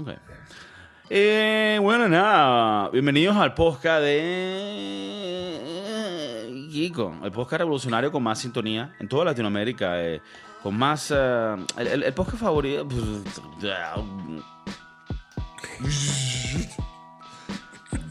Ok. 0.00 0.08
Eh, 1.10 1.78
bueno, 1.82 2.08
nada. 2.08 2.88
Bienvenidos 2.90 3.36
al 3.36 3.52
podcast 3.54 4.02
de 4.02 4.18
Kiko, 6.70 7.16
el 7.24 7.32
podcast 7.32 7.58
revolucionario 7.60 8.12
con 8.12 8.22
más 8.22 8.38
sintonía 8.38 8.94
en 9.00 9.08
toda 9.08 9.24
Latinoamérica, 9.26 10.00
eh, 10.02 10.22
con 10.62 10.76
más 10.78 11.10
eh, 11.14 11.56
el, 11.78 11.86
el- 11.88 12.02
el 12.04 12.14
podcast 12.14 12.38
favorito. 12.38 12.86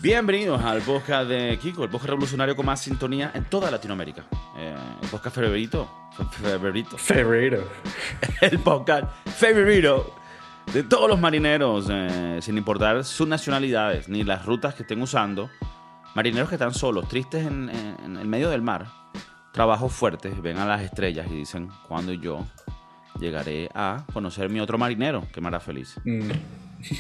Bienvenidos 0.02 0.62
al 0.64 0.82
podcast 0.82 1.30
de 1.30 1.58
Kiko, 1.62 1.84
el 1.84 1.90
podcast 1.90 2.10
revolucionario 2.10 2.56
con 2.56 2.66
más 2.66 2.82
sintonía 2.82 3.32
en 3.34 3.46
toda 3.46 3.70
Latinoamérica. 3.72 4.24
Eh, 4.58 4.76
el 5.02 5.10
podcast 5.10 5.36
favorito, 5.36 5.90
favorito, 6.42 6.98
Febrero. 6.98 7.64
el 8.42 8.60
podcast 8.60 9.08
favorito 9.38 10.16
de 10.74 10.84
todos 10.84 11.10
los 11.10 11.20
marineros, 11.20 11.88
eh, 11.90 12.40
sin 12.42 12.58
importar 12.58 13.04
sus 13.04 13.28
nacionalidades 13.28 14.08
ni 14.10 14.24
las 14.24 14.46
rutas 14.46 14.76
que 14.76 14.84
estén 14.84 15.02
usando. 15.02 15.50
Marineros 16.16 16.50
que 16.50 16.56
están 16.56 16.74
solos, 16.74 17.08
tristes 17.08 17.46
en, 17.46 17.70
en- 17.70 17.96
en 18.04 18.18
el 18.18 18.28
medio 18.28 18.50
del 18.50 18.62
mar, 18.62 18.88
trabajos 19.54 19.94
fuertes, 19.94 20.40
ven 20.42 20.58
a 20.58 20.66
las 20.66 20.82
estrellas 20.82 21.28
y 21.30 21.36
dicen, 21.36 21.70
¿cuándo 21.88 22.14
yo 22.14 22.46
llegaré 23.20 23.70
a 23.74 24.06
conocer 24.14 24.50
mi 24.50 24.60
otro 24.60 24.78
marinero 24.78 25.28
que 25.32 25.40
me 25.42 25.48
hará 25.48 25.60
feliz? 25.60 25.96
Mm. 26.06 26.32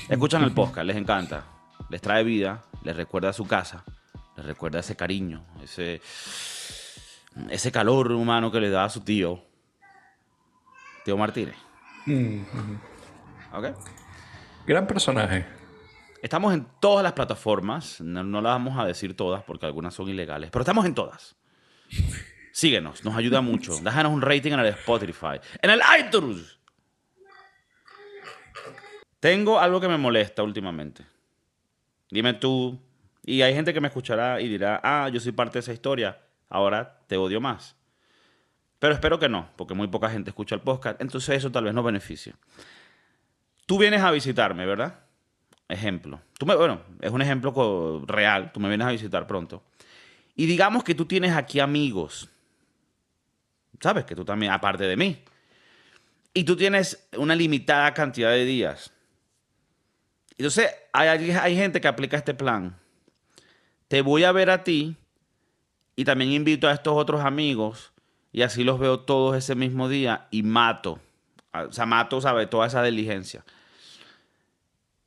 Escuchan 0.09 0.43
el 0.43 0.51
podcast, 0.53 0.85
les 0.85 0.95
encanta, 0.97 1.43
les 1.89 2.01
trae 2.01 2.23
vida, 2.23 2.61
les 2.83 2.95
recuerda 2.95 3.29
a 3.29 3.33
su 3.33 3.45
casa, 3.47 3.83
les 4.37 4.45
recuerda 4.45 4.79
ese 4.79 4.95
cariño, 4.95 5.43
ese, 5.63 6.01
ese 7.49 7.71
calor 7.71 8.11
humano 8.11 8.51
que 8.51 8.59
le 8.59 8.69
da 8.69 8.83
a 8.85 8.89
su 8.89 9.01
tío, 9.01 9.43
tío 11.03 11.17
Martínez. 11.17 11.55
Mm. 12.05 12.41
¿Ok? 13.53 13.67
Gran 14.65 14.87
personaje. 14.87 15.45
Estamos 16.21 16.53
en 16.53 16.67
todas 16.79 17.03
las 17.03 17.13
plataformas, 17.13 18.01
no, 18.01 18.23
no 18.23 18.41
las 18.41 18.53
vamos 18.53 18.77
a 18.77 18.85
decir 18.85 19.15
todas 19.15 19.43
porque 19.43 19.65
algunas 19.65 19.93
son 19.93 20.09
ilegales, 20.09 20.51
pero 20.51 20.61
estamos 20.63 20.85
en 20.85 20.93
todas. 20.93 21.35
Síguenos, 22.51 23.05
nos 23.05 23.15
ayuda 23.15 23.41
mucho. 23.41 23.79
Déjanos 23.81 24.11
un 24.11 24.21
rating 24.21 24.51
en 24.51 24.59
el 24.59 24.67
Spotify, 24.67 25.39
en 25.61 25.69
el 25.69 25.81
iTunes. 25.99 26.59
Tengo 29.19 29.59
algo 29.59 29.79
que 29.79 29.87
me 29.87 29.97
molesta 29.97 30.43
últimamente. 30.43 31.05
Dime 32.11 32.33
tú, 32.33 32.79
y 33.23 33.41
hay 33.41 33.53
gente 33.53 33.73
que 33.73 33.81
me 33.81 33.87
escuchará 33.87 34.41
y 34.41 34.47
dirá, 34.47 34.79
ah, 34.83 35.09
yo 35.09 35.19
soy 35.19 35.31
parte 35.31 35.53
de 35.53 35.59
esa 35.59 35.73
historia, 35.73 36.19
ahora 36.49 36.99
te 37.07 37.15
odio 37.17 37.39
más. 37.39 37.75
Pero 38.79 38.93
espero 38.93 39.19
que 39.19 39.29
no, 39.29 39.49
porque 39.55 39.73
muy 39.73 39.87
poca 39.87 40.09
gente 40.09 40.29
escucha 40.29 40.55
el 40.55 40.61
podcast, 40.61 41.01
entonces 41.01 41.37
eso 41.37 41.51
tal 41.51 41.65
vez 41.65 41.73
no 41.73 41.83
beneficie. 41.83 42.33
Tú 43.69 43.77
vienes 43.77 44.01
a 44.01 44.09
visitarme, 44.09 44.65
¿verdad? 44.65 44.95
Ejemplo. 45.67 46.19
Tú 46.39 46.47
me, 46.47 46.55
bueno, 46.55 46.81
es 47.01 47.11
un 47.11 47.21
ejemplo 47.21 48.03
real. 48.07 48.51
Tú 48.51 48.59
me 48.59 48.67
vienes 48.67 48.87
a 48.87 48.89
visitar 48.89 49.27
pronto. 49.27 49.61
Y 50.35 50.47
digamos 50.47 50.83
que 50.83 50.95
tú 50.95 51.05
tienes 51.05 51.35
aquí 51.35 51.59
amigos. 51.59 52.27
¿Sabes? 53.79 54.05
Que 54.05 54.15
tú 54.15 54.25
también, 54.25 54.53
aparte 54.53 54.85
de 54.85 54.97
mí. 54.97 55.21
Y 56.33 56.45
tú 56.45 56.55
tienes 56.55 57.07
una 57.15 57.35
limitada 57.35 57.93
cantidad 57.93 58.31
de 58.31 58.43
días. 58.43 58.91
Entonces, 60.35 60.73
hay, 60.91 61.29
hay 61.29 61.55
gente 61.55 61.79
que 61.79 61.87
aplica 61.87 62.17
este 62.17 62.33
plan. 62.33 62.75
Te 63.87 64.01
voy 64.01 64.23
a 64.23 64.31
ver 64.31 64.49
a 64.49 64.63
ti 64.63 64.95
y 65.95 66.05
también 66.05 66.31
invito 66.31 66.67
a 66.67 66.73
estos 66.73 66.97
otros 66.97 67.21
amigos 67.23 67.93
y 68.31 68.41
así 68.41 68.63
los 68.63 68.79
veo 68.79 69.01
todos 69.01 69.37
ese 69.37 69.53
mismo 69.53 69.89
día 69.89 70.27
y 70.31 70.41
mato. 70.41 70.99
O 71.53 71.71
sea, 71.71 71.85
mato, 71.85 72.19
¿sabes? 72.19 72.49
Toda 72.49 72.65
esa 72.65 72.81
diligencia. 72.81 73.45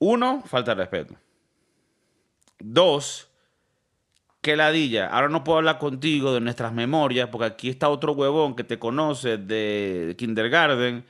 Uno, 0.04 0.42
falta 0.44 0.74
de 0.74 0.80
respeto. 0.82 1.14
Dos, 2.58 3.28
que 4.40 4.56
ladilla. 4.56 5.06
Ahora 5.06 5.28
no 5.28 5.44
puedo 5.44 5.58
hablar 5.58 5.78
contigo 5.78 6.34
de 6.34 6.40
nuestras 6.40 6.72
memorias 6.72 7.28
porque 7.30 7.44
aquí 7.44 7.68
está 7.68 7.88
otro 7.88 8.12
huevón 8.12 8.56
que 8.56 8.64
te 8.64 8.80
conoce 8.80 9.36
de 9.38 10.16
kindergarten 10.18 11.04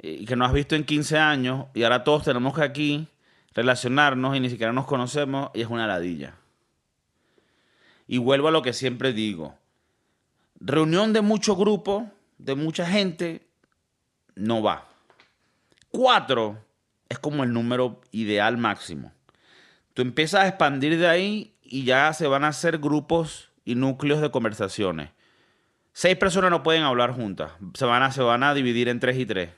y 0.00 0.24
que 0.24 0.36
no 0.36 0.44
has 0.44 0.52
visto 0.52 0.76
en 0.76 0.84
15 0.84 1.18
años 1.18 1.66
y 1.74 1.82
ahora 1.82 2.04
todos 2.04 2.22
tenemos 2.22 2.54
que 2.54 2.62
aquí 2.62 3.08
relacionarnos 3.54 4.36
y 4.36 4.40
ni 4.40 4.50
siquiera 4.50 4.72
nos 4.72 4.86
conocemos 4.86 5.50
y 5.52 5.62
es 5.62 5.66
una 5.66 5.88
ladilla. 5.88 6.36
Y 8.06 8.18
vuelvo 8.18 8.46
a 8.46 8.52
lo 8.52 8.62
que 8.62 8.72
siempre 8.72 9.12
digo. 9.12 9.56
Reunión 10.60 11.12
de 11.12 11.22
mucho 11.22 11.56
grupo, 11.56 12.08
de 12.38 12.54
mucha 12.54 12.86
gente, 12.86 13.48
no 14.36 14.62
va. 14.62 14.86
Cuatro 15.90 16.70
es 17.12 17.18
como 17.18 17.44
el 17.44 17.52
número 17.52 18.00
ideal 18.10 18.56
máximo. 18.56 19.12
Tú 19.94 20.02
empiezas 20.02 20.40
a 20.44 20.48
expandir 20.48 20.98
de 20.98 21.06
ahí 21.06 21.54
y 21.62 21.84
ya 21.84 22.12
se 22.14 22.26
van 22.26 22.44
a 22.44 22.48
hacer 22.48 22.78
grupos 22.78 23.50
y 23.64 23.74
núcleos 23.74 24.20
de 24.20 24.30
conversaciones. 24.30 25.10
Seis 25.92 26.16
personas 26.16 26.50
no 26.50 26.62
pueden 26.62 26.82
hablar 26.82 27.12
juntas. 27.12 27.52
Se 27.74 27.84
van 27.84 28.02
a, 28.02 28.10
se 28.10 28.22
van 28.22 28.42
a 28.42 28.54
dividir 28.54 28.88
en 28.88 28.98
tres 28.98 29.18
y 29.18 29.26
tres. 29.26 29.50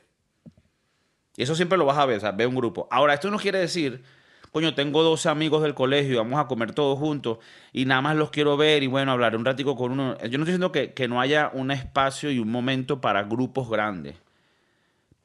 Y 1.36 1.44
eso 1.44 1.54
siempre 1.54 1.78
lo 1.78 1.86
vas 1.86 1.98
a 1.98 2.06
ver, 2.06 2.20
ve 2.34 2.46
un 2.46 2.56
grupo. 2.56 2.88
Ahora, 2.90 3.14
esto 3.14 3.30
no 3.30 3.38
quiere 3.38 3.60
decir, 3.60 4.02
coño, 4.50 4.74
tengo 4.74 5.04
12 5.04 5.28
amigos 5.28 5.62
del 5.62 5.74
colegio 5.74 6.18
vamos 6.18 6.40
a 6.40 6.46
comer 6.46 6.72
todos 6.72 6.98
juntos 6.98 7.38
y 7.72 7.86
nada 7.86 8.02
más 8.02 8.16
los 8.16 8.30
quiero 8.30 8.56
ver 8.56 8.82
y 8.82 8.88
bueno, 8.88 9.12
hablar 9.12 9.36
un 9.36 9.44
ratico 9.44 9.76
con 9.76 9.92
uno. 9.92 10.18
Yo 10.18 10.38
no 10.38 10.44
estoy 10.44 10.58
diciendo 10.58 10.72
que 10.72 11.08
no 11.08 11.20
haya 11.20 11.50
un 11.52 11.70
espacio 11.70 12.32
y 12.32 12.40
un 12.40 12.50
momento 12.50 13.00
para 13.00 13.22
grupos 13.22 13.70
grandes. 13.70 14.16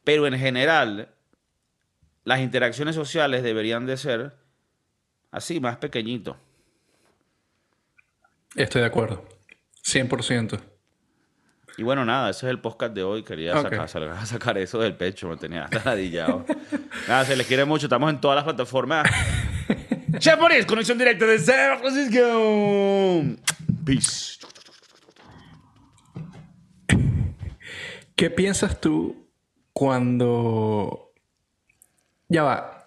Pero 0.04 0.28
en 0.28 0.38
general, 0.38 1.10
las 2.30 2.42
interacciones 2.42 2.94
sociales 2.94 3.42
deberían 3.42 3.88
de 3.88 3.98
ser 3.98 4.36
así, 5.32 5.60
más 5.60 5.78
pequeñitos. 5.78 6.38
Estoy 8.56 8.82
de 8.82 8.88
acuerdo. 8.88 9.28
100%. 9.84 10.60
Y 11.78 11.82
bueno, 11.84 12.06
nada, 12.06 12.30
ese 12.30 12.46
es 12.46 12.52
el 12.52 12.60
podcast 12.62 12.94
de 12.94 13.02
hoy. 13.02 13.24
Quería 13.24 13.58
Ok. 13.60 13.64
sacar, 13.64 13.90
sacar- 14.28 14.58
eso 14.60 14.78
del 14.80 14.96
pecho, 14.96 15.28
me 15.28 15.38
tenía 15.38 15.64
hasta 15.64 15.96
nada, 17.08 17.26
se 17.26 17.36
les 17.36 17.48
quiere 17.48 17.66
mucho. 17.66 17.88
Estamos 17.88 18.12
en 18.12 18.22
todas 18.22 18.36
las 18.36 18.44
plataformas. 18.44 19.10
Moris, 20.40 20.68
conexión 20.68 21.00
directa 21.00 21.26
de 21.26 21.40
San 21.40 21.80
Francisco. 21.80 23.24
Peace. 23.86 24.38
¿Qué 28.16 28.30
piensas 28.30 28.80
tú 28.82 29.30
cuando... 29.74 31.09
Ya 32.30 32.44
va. 32.44 32.86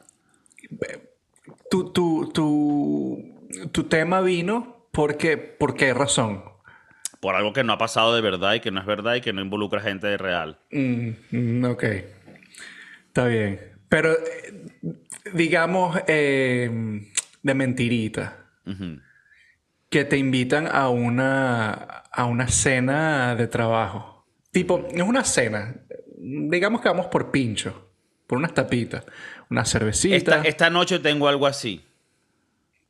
Tu, 1.71 1.93
tu, 1.93 2.31
tu, 2.33 3.49
tu 3.73 3.85
tema 3.85 4.21
vino 4.21 4.87
porque... 4.93 5.37
¿Por 5.37 5.75
qué 5.75 5.93
razón? 5.93 6.45
Por 7.21 7.35
algo 7.35 7.53
que 7.53 7.65
no 7.65 7.73
ha 7.73 7.79
pasado 7.79 8.15
de 8.15 8.21
verdad 8.21 8.55
y 8.55 8.61
que 8.61 8.71
no 8.71 8.81
es 8.81 8.87
verdad 8.87 9.17
y 9.17 9.21
que 9.21 9.33
no 9.33 9.43
involucra 9.43 9.81
gente 9.81 10.07
de 10.07 10.17
real. 10.17 10.59
Mm, 10.71 11.65
ok. 11.65 11.85
Está 13.09 13.27
bien. 13.27 13.61
Pero, 13.89 14.13
eh, 14.13 14.71
digamos, 15.35 15.99
eh, 16.07 16.71
de 17.43 17.55
mentirita. 17.55 18.39
Que 19.89 20.05
te 20.05 20.17
invitan 20.17 20.67
a 20.67 20.89
una, 20.89 21.73
a 21.73 22.25
una 22.25 22.49
cena 22.49 23.35
de 23.35 23.47
trabajo. 23.49 24.27
Tipo, 24.51 24.87
es 24.91 25.03
una 25.03 25.25
cena. 25.25 25.75
Digamos 26.17 26.81
que 26.81 26.89
vamos 26.89 27.07
por 27.07 27.31
pincho. 27.31 27.92
Por 28.27 28.39
unas 28.39 28.55
tapitas. 28.55 29.05
Una 29.51 29.65
cervecita. 29.65 30.17
Esta, 30.17 30.43
esta 30.43 30.71
noche 30.71 30.99
tengo 30.99 31.29
algo 31.29 31.47
así. 31.47 31.85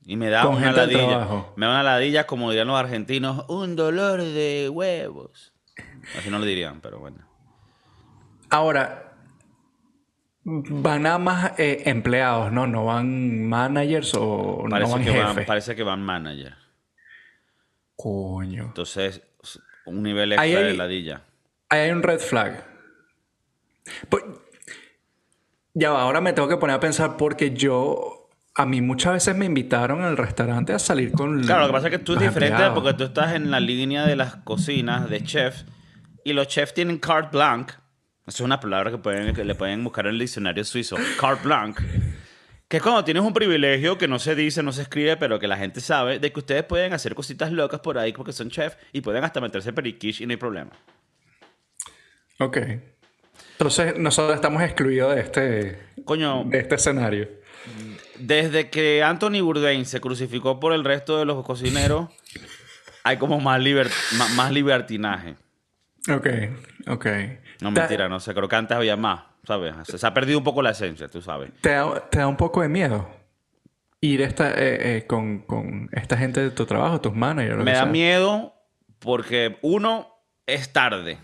Y 0.04 0.16
me 0.16 0.30
da 0.30 0.42
Con 0.42 0.56
una 0.56 0.72
ladilla. 0.72 1.28
Me 1.56 1.66
da 1.66 1.72
una 1.72 1.82
ladilla, 1.82 2.26
como 2.26 2.50
dirían 2.50 2.68
los 2.68 2.78
argentinos, 2.78 3.44
un 3.48 3.76
dolor 3.76 4.22
de 4.22 4.68
huevos. 4.68 5.52
Así 6.18 6.30
no 6.30 6.38
lo 6.38 6.44
dirían, 6.44 6.80
pero 6.80 6.98
bueno. 6.98 7.18
Ahora, 8.50 9.14
van 10.44 11.02
nada 11.02 11.18
más 11.18 11.58
eh, 11.58 11.82
empleados, 11.86 12.52
¿no? 12.52 12.66
No 12.66 12.84
van 12.84 13.48
managers 13.48 14.14
o 14.14 14.64
no 14.68 14.88
van 14.88 15.04
que 15.04 15.10
van, 15.10 15.28
jefes. 15.28 15.46
parece 15.46 15.76
que 15.76 15.82
van 15.82 16.02
manager. 16.02 16.56
Coño. 17.96 18.64
Entonces, 18.64 19.22
un 19.86 20.02
nivel 20.02 20.32
extra 20.32 20.60
de 20.60 20.74
ladilla. 20.74 21.22
Ahí 21.68 21.80
hay 21.80 21.90
un 21.92 22.02
red 22.02 22.18
flag. 22.18 22.64
Pues, 24.08 24.24
ya 25.74 25.90
va, 25.90 26.02
ahora 26.02 26.20
me 26.20 26.32
tengo 26.32 26.48
que 26.48 26.56
poner 26.56 26.76
a 26.76 26.80
pensar 26.80 27.16
porque 27.16 27.52
yo... 27.52 28.18
A 28.54 28.66
mí 28.66 28.82
muchas 28.82 29.14
veces 29.14 29.34
me 29.34 29.46
invitaron 29.46 30.02
al 30.02 30.18
restaurante 30.18 30.74
a 30.74 30.78
salir 30.78 31.12
con 31.12 31.42
Claro, 31.42 31.62
lo 31.62 31.66
que 31.68 31.72
pasa 31.72 31.86
es 31.86 31.92
que 31.92 31.98
tú 31.98 32.12
es 32.12 32.20
diferente 32.20 32.48
empleados. 32.48 32.74
porque 32.74 32.92
tú 32.92 33.04
estás 33.04 33.32
en 33.32 33.50
la 33.50 33.60
línea 33.60 34.04
de 34.04 34.14
las 34.14 34.36
cocinas 34.36 35.08
de 35.08 35.24
chef 35.24 35.62
y 36.22 36.34
los 36.34 36.48
chefs 36.48 36.74
tienen 36.74 36.98
carte 36.98 37.34
blanche. 37.34 37.74
Es 38.26 38.40
una 38.40 38.60
palabra 38.60 38.90
que, 38.90 38.98
pueden, 38.98 39.34
que 39.34 39.42
le 39.42 39.54
pueden 39.54 39.82
buscar 39.82 40.06
en 40.06 40.12
el 40.12 40.18
diccionario 40.18 40.64
suizo. 40.64 40.96
Carte 41.18 41.44
blanche. 41.44 41.82
Que 42.68 42.76
es 42.76 42.82
cuando 42.82 43.04
tienes 43.04 43.22
un 43.22 43.32
privilegio 43.32 43.96
que 43.96 44.06
no 44.06 44.18
se 44.18 44.34
dice, 44.34 44.62
no 44.62 44.72
se 44.72 44.82
escribe, 44.82 45.16
pero 45.16 45.38
que 45.38 45.48
la 45.48 45.56
gente 45.56 45.80
sabe 45.80 46.18
de 46.18 46.30
que 46.30 46.40
ustedes 46.40 46.64
pueden 46.64 46.92
hacer 46.92 47.14
cositas 47.14 47.52
locas 47.52 47.80
por 47.80 47.96
ahí 47.96 48.12
porque 48.12 48.32
son 48.34 48.50
chef 48.50 48.76
y 48.92 49.00
pueden 49.00 49.24
hasta 49.24 49.40
meterse 49.40 49.72
periquish 49.72 50.20
y 50.20 50.26
no 50.26 50.32
hay 50.32 50.36
problema. 50.36 50.72
Ok. 52.38 52.58
Entonces, 53.62 53.96
nosotros 53.98 54.34
estamos 54.34 54.60
excluidos 54.62 55.14
de 55.14 55.20
este... 55.20 55.78
Coño, 56.04 56.42
de 56.46 56.58
este 56.58 56.74
escenario. 56.74 57.28
desde 58.18 58.70
que 58.70 59.02
Anthony 59.04 59.40
Bourdain 59.40 59.86
se 59.86 60.00
crucificó 60.00 60.58
por 60.58 60.72
el 60.72 60.82
resto 60.84 61.16
de 61.18 61.24
los 61.24 61.44
cocineros, 61.44 62.08
hay 63.04 63.18
como 63.18 63.38
más, 63.40 63.60
liber- 63.60 63.90
más 64.34 64.50
libertinaje. 64.50 65.36
Ok, 66.12 66.26
ok. 66.88 67.06
No, 67.60 67.70
mentira, 67.70 68.08
no 68.08 68.18
sé. 68.18 68.34
Creo 68.34 68.48
que 68.48 68.56
antes 68.56 68.76
había 68.76 68.96
más, 68.96 69.22
¿sabes? 69.44 69.74
Se, 69.84 69.96
se 69.96 70.06
ha 70.06 70.12
perdido 70.12 70.38
un 70.38 70.44
poco 70.44 70.60
la 70.62 70.70
esencia, 70.70 71.06
tú 71.06 71.22
sabes. 71.22 71.52
¿Te 71.60 71.70
da, 71.70 72.00
te 72.10 72.18
da 72.18 72.26
un 72.26 72.36
poco 72.36 72.62
de 72.62 72.68
miedo 72.68 73.08
ir 74.00 74.22
esta, 74.22 74.50
eh, 74.50 74.96
eh, 74.96 75.06
con, 75.06 75.38
con 75.42 75.88
esta 75.92 76.16
gente 76.16 76.40
de 76.40 76.50
tu 76.50 76.66
trabajo, 76.66 77.00
tus 77.00 77.14
managers? 77.14 77.62
Me 77.62 77.70
da 77.72 77.82
sea? 77.84 77.86
miedo 77.86 78.54
porque, 78.98 79.58
uno, 79.62 80.08
es 80.46 80.72
tarde. 80.72 81.18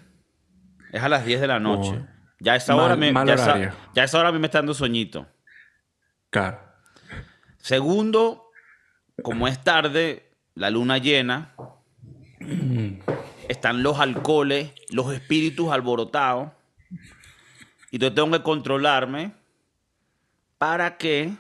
Es 0.93 1.03
a 1.03 1.09
las 1.09 1.25
10 1.27 1.41
de 1.41 1.47
la 1.49 1.59
noche. 1.59 1.91
Oh. 2.01 2.18
Ya 2.41 2.53
a 2.53 2.57
esa 2.57 2.75
Mal- 2.77 2.85
hora 2.85 2.97
me, 2.97 3.13
ya 3.13 3.35
esa- 3.35 3.59
ya 3.95 4.03
a 4.03 4.05
esa 4.05 4.19
hora 4.19 4.29
a 4.29 4.33
mí 4.33 4.39
me 4.39 4.47
está 4.47 4.59
dando 4.59 4.75
sueñito. 4.75 5.27
Claro. 6.31 6.61
Segundo, 7.59 8.51
como 9.23 9.49
es 9.49 9.63
tarde, 9.65 10.31
la 10.55 10.71
luna 10.71 10.99
llena, 10.99 11.55
están 13.49 13.83
los 13.83 13.99
alcoholes, 13.99 14.73
los 14.91 15.13
espíritus 15.13 15.71
alborotados, 15.73 16.53
y 17.91 17.99
yo 17.99 18.13
tengo 18.15 18.31
que 18.31 18.43
controlarme 18.43 19.33
para 20.59 20.97
que 20.99 21.33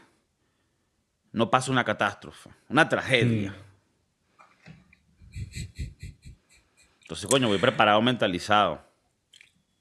no 1.33 1.51
pase 1.51 1.71
una 1.71 1.85
catástrofe, 1.85 2.51
una 2.69 2.89
tragedia. 2.89 3.55
Entonces, 7.03 7.29
coño, 7.29 7.49
voy 7.49 7.59
preparado, 7.59 8.01
mentalizado. 8.03 8.83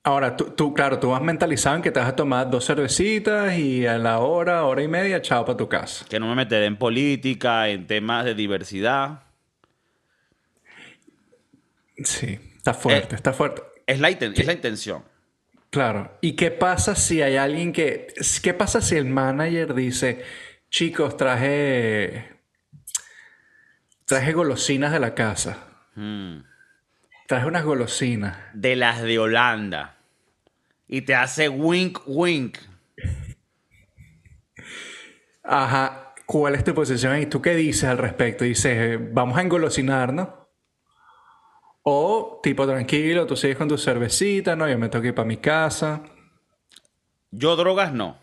Ahora, 0.07 0.38
tú, 0.38 0.45
tú, 0.51 0.74
claro, 0.74 1.00
tú 1.00 1.09
vas 1.09 1.21
mentalizado 1.21 1.75
en 1.75 1.81
que 1.81 1.92
te 1.92 2.00
vas 2.00 2.07
a 2.07 2.15
tomar 2.15 2.50
dos 2.50 2.65
cervecitas 2.65 3.57
y 3.57 3.86
a 3.86 3.98
la 3.98 4.19
hora, 4.19 4.63
hora 4.63 4.81
y 4.81 4.88
media, 4.88 5.21
chao 5.21 5.44
para 5.44 5.57
tu 5.57 5.68
casa. 5.68 6.06
Que 6.07 6.18
no 6.18 6.27
me 6.30 6.36
meteré 6.36 6.65
en 6.65 6.77
política, 6.77 7.68
en 7.68 7.88
temas 7.88 8.24
de 8.24 8.33
diversidad. 8.33 9.24
Sí, 12.04 12.39
está 12.56 12.74
fuerte, 12.74 13.15
Eh. 13.15 13.18
está 13.18 13.33
fuerte. 13.33 13.62
Es 13.86 14.00
la, 14.00 14.09
inten- 14.09 14.31
es 14.33 14.45
la 14.45 14.54
intención. 14.54 15.04
Claro. 15.71 16.18
¿Y 16.21 16.38
qué 16.38 16.51
pasa 16.51 16.95
si 16.95 17.21
hay 17.21 17.36
alguien 17.36 17.74
que... 17.74 18.07
¿Qué 18.42 18.53
pasa 18.53 18.80
si 18.80 18.95
el 18.95 19.06
manager 19.06 19.74
dice, 19.74 20.24
chicos, 20.69 21.18
traje... 21.18 22.33
Traje 24.06 24.31
golosinas 24.31 24.94
de 24.94 25.00
la 25.01 25.13
casa. 25.13 25.57
Mm. 25.95 26.38
Traje 27.27 27.45
unas 27.45 27.65
golosinas. 27.65 28.38
de 28.53 28.77
las 28.77 29.01
de 29.01 29.19
Holanda. 29.19 29.96
Y 30.88 31.01
te 31.01 31.16
hace 31.16 31.50
wink, 31.50 32.00
wink. 32.06 32.57
Ajá. 35.44 36.13
¿Cuál 36.25 36.56
es 36.56 36.63
tu 36.63 36.74
posición? 36.74 37.19
¿Y 37.22 37.25
tú 37.25 37.42
qué 37.42 37.56
dices 37.56 37.86
al 37.86 37.98
respecto? 37.98 38.44
Dices, 38.44 39.00
vamos 39.13 39.38
a 39.38 39.42
engolosinarnos. 39.42 40.28
O 41.84 42.42
tipo 42.44 42.68
tranquilo, 42.68 43.25
tú 43.25 43.38
sigues 43.38 43.56
con 43.56 43.69
tu 43.69 43.78
cervecita, 43.78 44.57
no, 44.57 44.68
yo 44.68 44.78
me 44.78 44.89
tengo 44.89 45.01
que 45.04 45.07
ir 45.10 45.16
para 45.16 45.28
mi 45.28 45.38
casa. 45.38 46.04
Yo 47.31 47.56
drogas 47.56 47.94
no. 47.94 48.18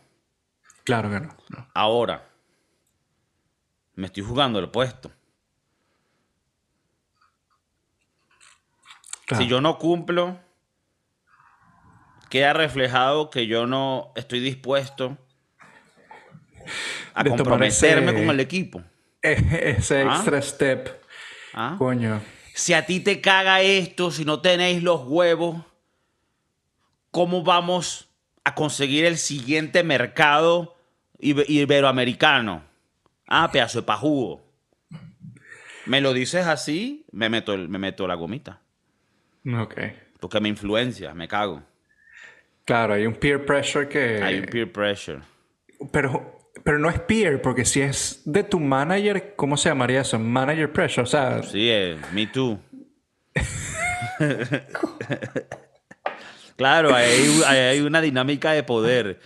Claro 0.84 1.08
que 1.10 1.20
no. 1.20 1.34
no. 1.48 1.66
Ahora. 1.72 2.30
Me 3.94 4.08
estoy 4.08 4.22
jugando 4.22 4.58
el 4.58 4.70
puesto. 4.70 5.10
Claro. 9.24 9.42
Si 9.42 9.48
yo 9.48 9.62
no 9.62 9.78
cumplo, 9.78 10.43
queda 12.34 12.52
reflejado 12.52 13.30
que 13.30 13.46
yo 13.46 13.64
no 13.68 14.10
estoy 14.16 14.40
dispuesto 14.40 15.16
a 17.14 17.22
De 17.22 17.30
comprometerme 17.30 18.10
ese- 18.10 18.20
con 18.20 18.30
el 18.30 18.40
equipo. 18.40 18.82
Ese 19.22 20.02
Ah. 20.02 20.16
extra 20.16 20.42
step. 20.42 20.88
¿Ah? 21.52 21.76
Coño. 21.78 22.20
Si 22.52 22.72
a 22.72 22.84
ti 22.86 22.98
te 22.98 23.20
caga 23.20 23.60
esto, 23.60 24.10
si 24.10 24.24
no 24.24 24.40
tenéis 24.40 24.82
los 24.82 25.02
huevos, 25.06 25.62
¿cómo 27.12 27.44
vamos 27.44 28.08
a 28.42 28.56
conseguir 28.56 29.04
el 29.04 29.16
siguiente 29.16 29.84
mercado 29.84 30.76
ibe- 31.20 31.44
iberoamericano? 31.48 32.64
Ah, 33.28 33.48
pedazo 33.52 33.80
de 33.82 33.86
pajugo. 33.86 34.44
Me 35.86 36.00
lo 36.00 36.12
dices 36.12 36.46
así, 36.48 37.06
me 37.12 37.28
meto, 37.28 37.52
el- 37.54 37.68
me 37.68 37.78
meto 37.78 38.08
la 38.08 38.16
gomita. 38.16 38.60
Ok. 39.56 39.74
Porque 40.18 40.40
me 40.40 40.48
influencia, 40.48 41.14
me 41.14 41.28
cago. 41.28 41.62
Claro, 42.64 42.94
hay 42.94 43.06
un 43.06 43.14
peer 43.14 43.44
pressure 43.44 43.88
que... 43.88 44.22
Hay 44.22 44.38
un 44.40 44.46
peer 44.46 44.72
pressure. 44.72 45.20
Pero, 45.92 46.38
pero 46.62 46.78
no 46.78 46.88
es 46.88 46.98
peer, 47.00 47.42
porque 47.42 47.64
si 47.64 47.80
es 47.82 48.22
de 48.24 48.42
tu 48.42 48.58
manager, 48.58 49.34
¿cómo 49.36 49.56
se 49.56 49.68
llamaría 49.68 50.00
eso? 50.00 50.18
Manager 50.18 50.72
pressure. 50.72 51.02
O 51.02 51.06
sea, 51.06 51.42
Sí, 51.42 51.68
eh, 51.70 51.96
me 52.14 52.26
too. 52.26 52.58
claro, 56.56 56.94
hay, 56.94 57.40
hay- 57.46 57.80
una 57.80 58.00
dinámica 58.00 58.52
de 58.52 58.62
poder 58.62 59.20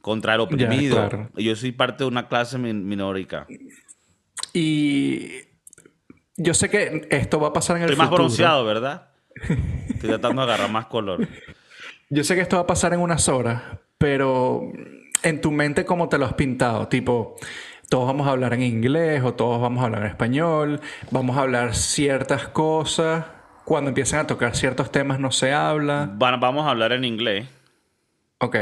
contra 0.00 0.34
el 0.34 0.40
oprimido. 0.40 0.96
claro. 0.96 1.30
Y 1.36 1.44
Yo 1.44 1.56
soy 1.56 1.72
parte 1.72 2.04
de 2.04 2.08
una 2.08 2.28
clase 2.28 2.58
min- 2.58 2.86
minórica. 2.86 3.46
y 4.52 5.30
yo 6.36 6.52
sé 6.52 6.68
que 6.68 7.06
esto 7.10 7.38
va 7.40 7.48
a 7.48 7.52
pasar 7.52 7.76
en 7.76 7.84
el 7.84 7.90
Estoy 7.90 7.98
más 7.98 8.08
futuro. 8.08 8.24
bronceado, 8.24 8.64
¿verdad? 8.64 9.08
Estoy 9.88 10.10
tratando 10.10 10.44
de 10.44 10.52
agarrar 10.52 10.70
más 10.70 10.86
color. 10.86 11.26
Yo 12.10 12.24
sé 12.24 12.34
que 12.34 12.40
esto 12.42 12.56
va 12.56 12.62
a 12.62 12.66
pasar 12.66 12.92
en 12.94 13.00
unas 13.00 13.28
horas, 13.28 13.62
pero 13.98 14.70
en 15.22 15.40
tu 15.40 15.50
mente, 15.50 15.84
¿cómo 15.84 16.08
te 16.08 16.18
lo 16.18 16.26
has 16.26 16.34
pintado? 16.34 16.88
Tipo, 16.88 17.36
todos 17.88 18.06
vamos 18.06 18.26
a 18.26 18.30
hablar 18.32 18.54
en 18.54 18.62
inglés 18.62 19.22
o 19.22 19.34
todos 19.34 19.60
vamos 19.60 19.82
a 19.82 19.86
hablar 19.86 20.02
en 20.02 20.08
español, 20.08 20.80
vamos 21.10 21.36
a 21.36 21.40
hablar 21.42 21.74
ciertas 21.74 22.48
cosas. 22.48 23.24
Cuando 23.64 23.88
empiezan 23.88 24.20
a 24.20 24.26
tocar 24.26 24.54
ciertos 24.54 24.92
temas 24.92 25.18
no 25.18 25.30
se 25.32 25.52
habla. 25.54 26.14
Va- 26.22 26.36
vamos 26.36 26.66
a 26.66 26.70
hablar 26.70 26.92
en 26.92 27.04
inglés. 27.04 27.46
Ok. 28.38 28.56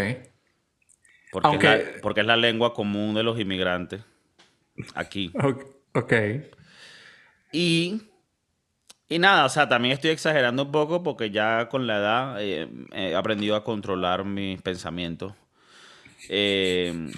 Porque, 1.32 1.48
Aunque- 1.48 1.72
es 1.74 1.94
la, 1.96 2.00
porque 2.02 2.20
es 2.20 2.26
la 2.26 2.36
lengua 2.36 2.72
común 2.74 3.14
de 3.14 3.22
los 3.24 3.40
inmigrantes. 3.40 4.02
Aquí. 4.94 5.32
Ok. 5.42 5.64
ok. 5.94 6.12
Y, 7.52 8.02
y 9.14 9.18
nada, 9.18 9.44
o 9.44 9.48
sea, 9.48 9.68
también 9.68 9.92
estoy 9.92 10.10
exagerando 10.10 10.62
un 10.64 10.72
poco 10.72 11.02
porque 11.02 11.30
ya 11.30 11.68
con 11.68 11.86
la 11.86 11.98
edad 11.98 12.36
eh, 12.40 12.68
he 12.92 13.14
aprendido 13.14 13.56
a 13.56 13.64
controlar 13.64 14.24
mis 14.24 14.60
pensamientos. 14.62 15.34
Eh, 16.28 17.12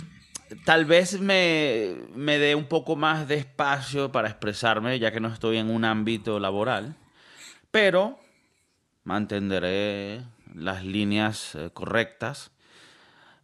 tal 0.64 0.86
vez 0.86 1.20
me, 1.20 1.94
me 2.14 2.38
dé 2.38 2.54
un 2.54 2.64
poco 2.66 2.96
más 2.96 3.28
de 3.28 3.36
espacio 3.36 4.10
para 4.10 4.28
expresarme, 4.28 4.98
ya 4.98 5.12
que 5.12 5.20
no 5.20 5.28
estoy 5.28 5.58
en 5.58 5.70
un 5.70 5.84
ámbito 5.84 6.40
laboral, 6.40 6.96
pero 7.70 8.18
mantendré 9.04 10.22
las 10.54 10.84
líneas 10.84 11.54
eh, 11.54 11.70
correctas. 11.72 12.50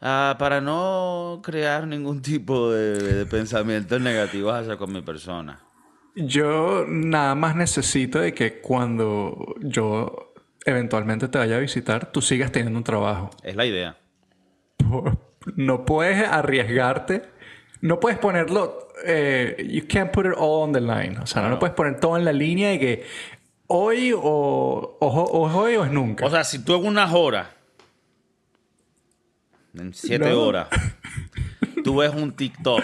ah, 0.00 0.36
para 0.38 0.60
no 0.60 1.40
crear 1.44 1.86
ningún 1.86 2.22
tipo 2.22 2.72
de, 2.72 3.14
de 3.14 3.26
pensamientos 3.26 4.00
negativos 4.00 4.54
hacia 4.54 4.76
con 4.76 4.92
mi 4.92 5.02
persona. 5.02 5.60
Yo 6.26 6.84
nada 6.88 7.34
más 7.34 7.56
necesito 7.56 8.18
de 8.20 8.34
que 8.34 8.60
cuando 8.60 9.54
yo 9.60 10.32
eventualmente 10.64 11.28
te 11.28 11.38
vaya 11.38 11.56
a 11.56 11.60
visitar, 11.60 12.10
tú 12.12 12.20
sigas 12.20 12.52
teniendo 12.52 12.78
un 12.78 12.84
trabajo. 12.84 13.30
Es 13.42 13.56
la 13.56 13.64
idea. 13.66 13.96
No 15.56 15.84
puedes 15.86 16.26
arriesgarte. 16.26 17.22
No 17.80 17.98
puedes 18.00 18.18
ponerlo. 18.18 18.88
eh, 19.06 19.66
you 19.70 19.82
can't 19.88 20.10
put 20.12 20.26
it 20.26 20.32
all 20.36 20.62
on 20.64 20.72
the 20.72 20.80
line. 20.80 21.16
O 21.22 21.26
sea, 21.26 21.48
no, 21.48 21.58
puedes 21.58 21.74
poner 21.74 21.98
todo 22.00 22.18
en 22.18 22.24
la 22.26 22.32
línea 22.34 22.68
de 22.70 22.78
que 22.78 23.04
hoy 23.68 24.12
o, 24.12 24.18
o, 24.20 24.96
o 25.00 25.48
es 25.48 25.54
hoy 25.54 25.76
o 25.76 25.84
es 25.86 25.90
nunca. 25.90 26.26
O 26.26 26.30
sea, 26.30 26.44
si 26.44 26.58
tú 26.62 26.74
en 26.74 26.86
unas 26.86 27.14
horas, 27.14 27.48
en 29.74 29.94
siete 29.94 30.28
No. 30.30 30.42
horas, 30.42 30.68
tú 31.84 31.96
ves 31.96 32.12
un 32.12 32.32
TikTok, 32.32 32.82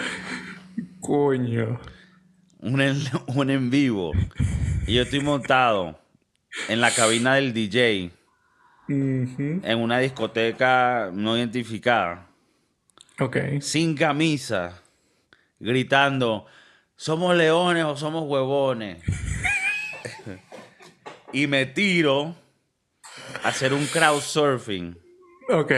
Coño. 0.99 1.79
Un 2.59 2.81
en, 2.81 2.97
un 3.27 3.49
en 3.49 3.69
vivo, 3.69 4.11
y 4.85 4.95
yo 4.95 5.03
estoy 5.03 5.21
montado 5.21 5.97
en 6.69 6.81
la 6.81 6.91
cabina 6.91 7.35
del 7.35 7.53
DJ, 7.53 8.11
en 8.89 9.79
una 9.79 9.99
discoteca 9.99 11.09
no 11.13 11.37
identificada, 11.37 12.27
Ok. 13.19 13.37
sin 13.59 13.95
camisa, 13.95 14.81
gritando, 15.59 16.45
¿somos 16.95 17.35
leones 17.35 17.83
o 17.83 17.97
somos 17.97 18.23
huevones? 18.27 19.03
y 21.33 21.47
me 21.47 21.65
tiro 21.65 22.33
a 23.43 23.49
hacer 23.49 23.73
un 23.73 23.85
crowdsurfing. 23.87 24.97
Ok. 25.49 25.71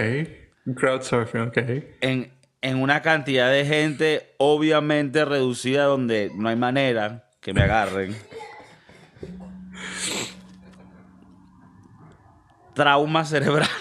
Crowdsurfing, 0.76 1.42
ok. 1.42 1.58
en, 2.02 2.32
en 2.62 2.82
una 2.82 3.02
cantidad 3.02 3.52
de 3.52 3.66
gente 3.66 4.36
obviamente 4.38 5.26
reducida 5.26 5.86
donde 5.86 6.32
no 6.36 6.50
hay 6.50 6.56
manera 6.56 7.30
que 7.42 7.54
me 7.54 7.62
agarren. 7.62 8.16
Trauma 12.74 13.26
cerebral. 13.26 13.68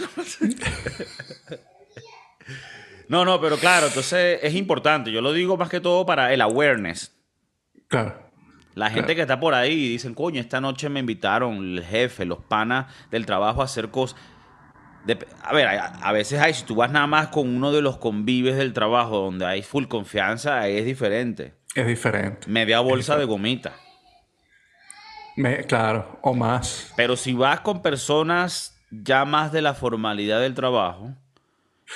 No, 3.09 3.25
no, 3.25 3.41
pero 3.41 3.57
claro, 3.57 3.87
entonces 3.87 4.39
es 4.43 4.55
importante. 4.55 5.11
Yo 5.11 5.23
lo 5.23 5.33
digo 5.33 5.57
más 5.57 5.71
que 5.71 5.81
todo 5.81 6.05
para 6.05 6.33
el 6.35 6.43
awareness. 6.43 7.17
Claro. 7.89 8.15
La 8.75 8.91
gente 8.91 9.17
que 9.17 9.23
está 9.23 9.41
por 9.41 9.55
ahí 9.55 9.73
y 9.73 9.89
dicen, 9.89 10.15
coño, 10.15 10.41
esta 10.41 10.61
noche 10.61 10.89
me 10.91 11.01
invitaron 11.01 11.57
el 11.57 11.83
jefe, 11.83 12.27
los 12.27 12.39
panas 12.39 12.95
del 13.11 13.25
trabajo 13.25 13.63
a 13.63 13.65
hacer 13.65 13.89
cosas. 13.89 14.21
A 15.43 15.53
ver, 15.55 15.67
a, 15.69 15.87
a 15.87 16.13
veces 16.13 16.41
hay, 16.41 16.53
si 16.55 16.65
tú 16.65 16.75
vas 16.75 16.91
nada 16.91 17.07
más 17.07 17.29
con 17.29 17.49
uno 17.49 17.73
de 17.73 17.81
los 17.83 17.97
convives 17.99 18.57
del 18.57 18.73
trabajo 18.73 19.19
donde 19.19 19.47
hay 19.47 19.63
full 19.63 19.87
confianza, 19.87 20.61
ahí 20.61 20.77
es 20.77 20.85
diferente. 20.85 21.55
Es 21.75 21.87
diferente. 21.87 22.47
Media 22.49 22.81
bolsa 22.81 23.17
de 23.17 23.25
gomita. 23.25 23.73
Me- 25.37 25.65
claro, 25.65 26.19
o 26.23 26.35
más. 26.35 26.93
Pero 26.97 27.17
si 27.17 27.33
vas 27.33 27.61
con 27.61 27.81
personas 27.83 28.77
ya 28.91 29.25
más 29.25 29.53
de 29.53 29.63
la 29.63 29.75
formalidad 29.75 30.41
del 30.41 30.55
trabajo, 30.55 31.15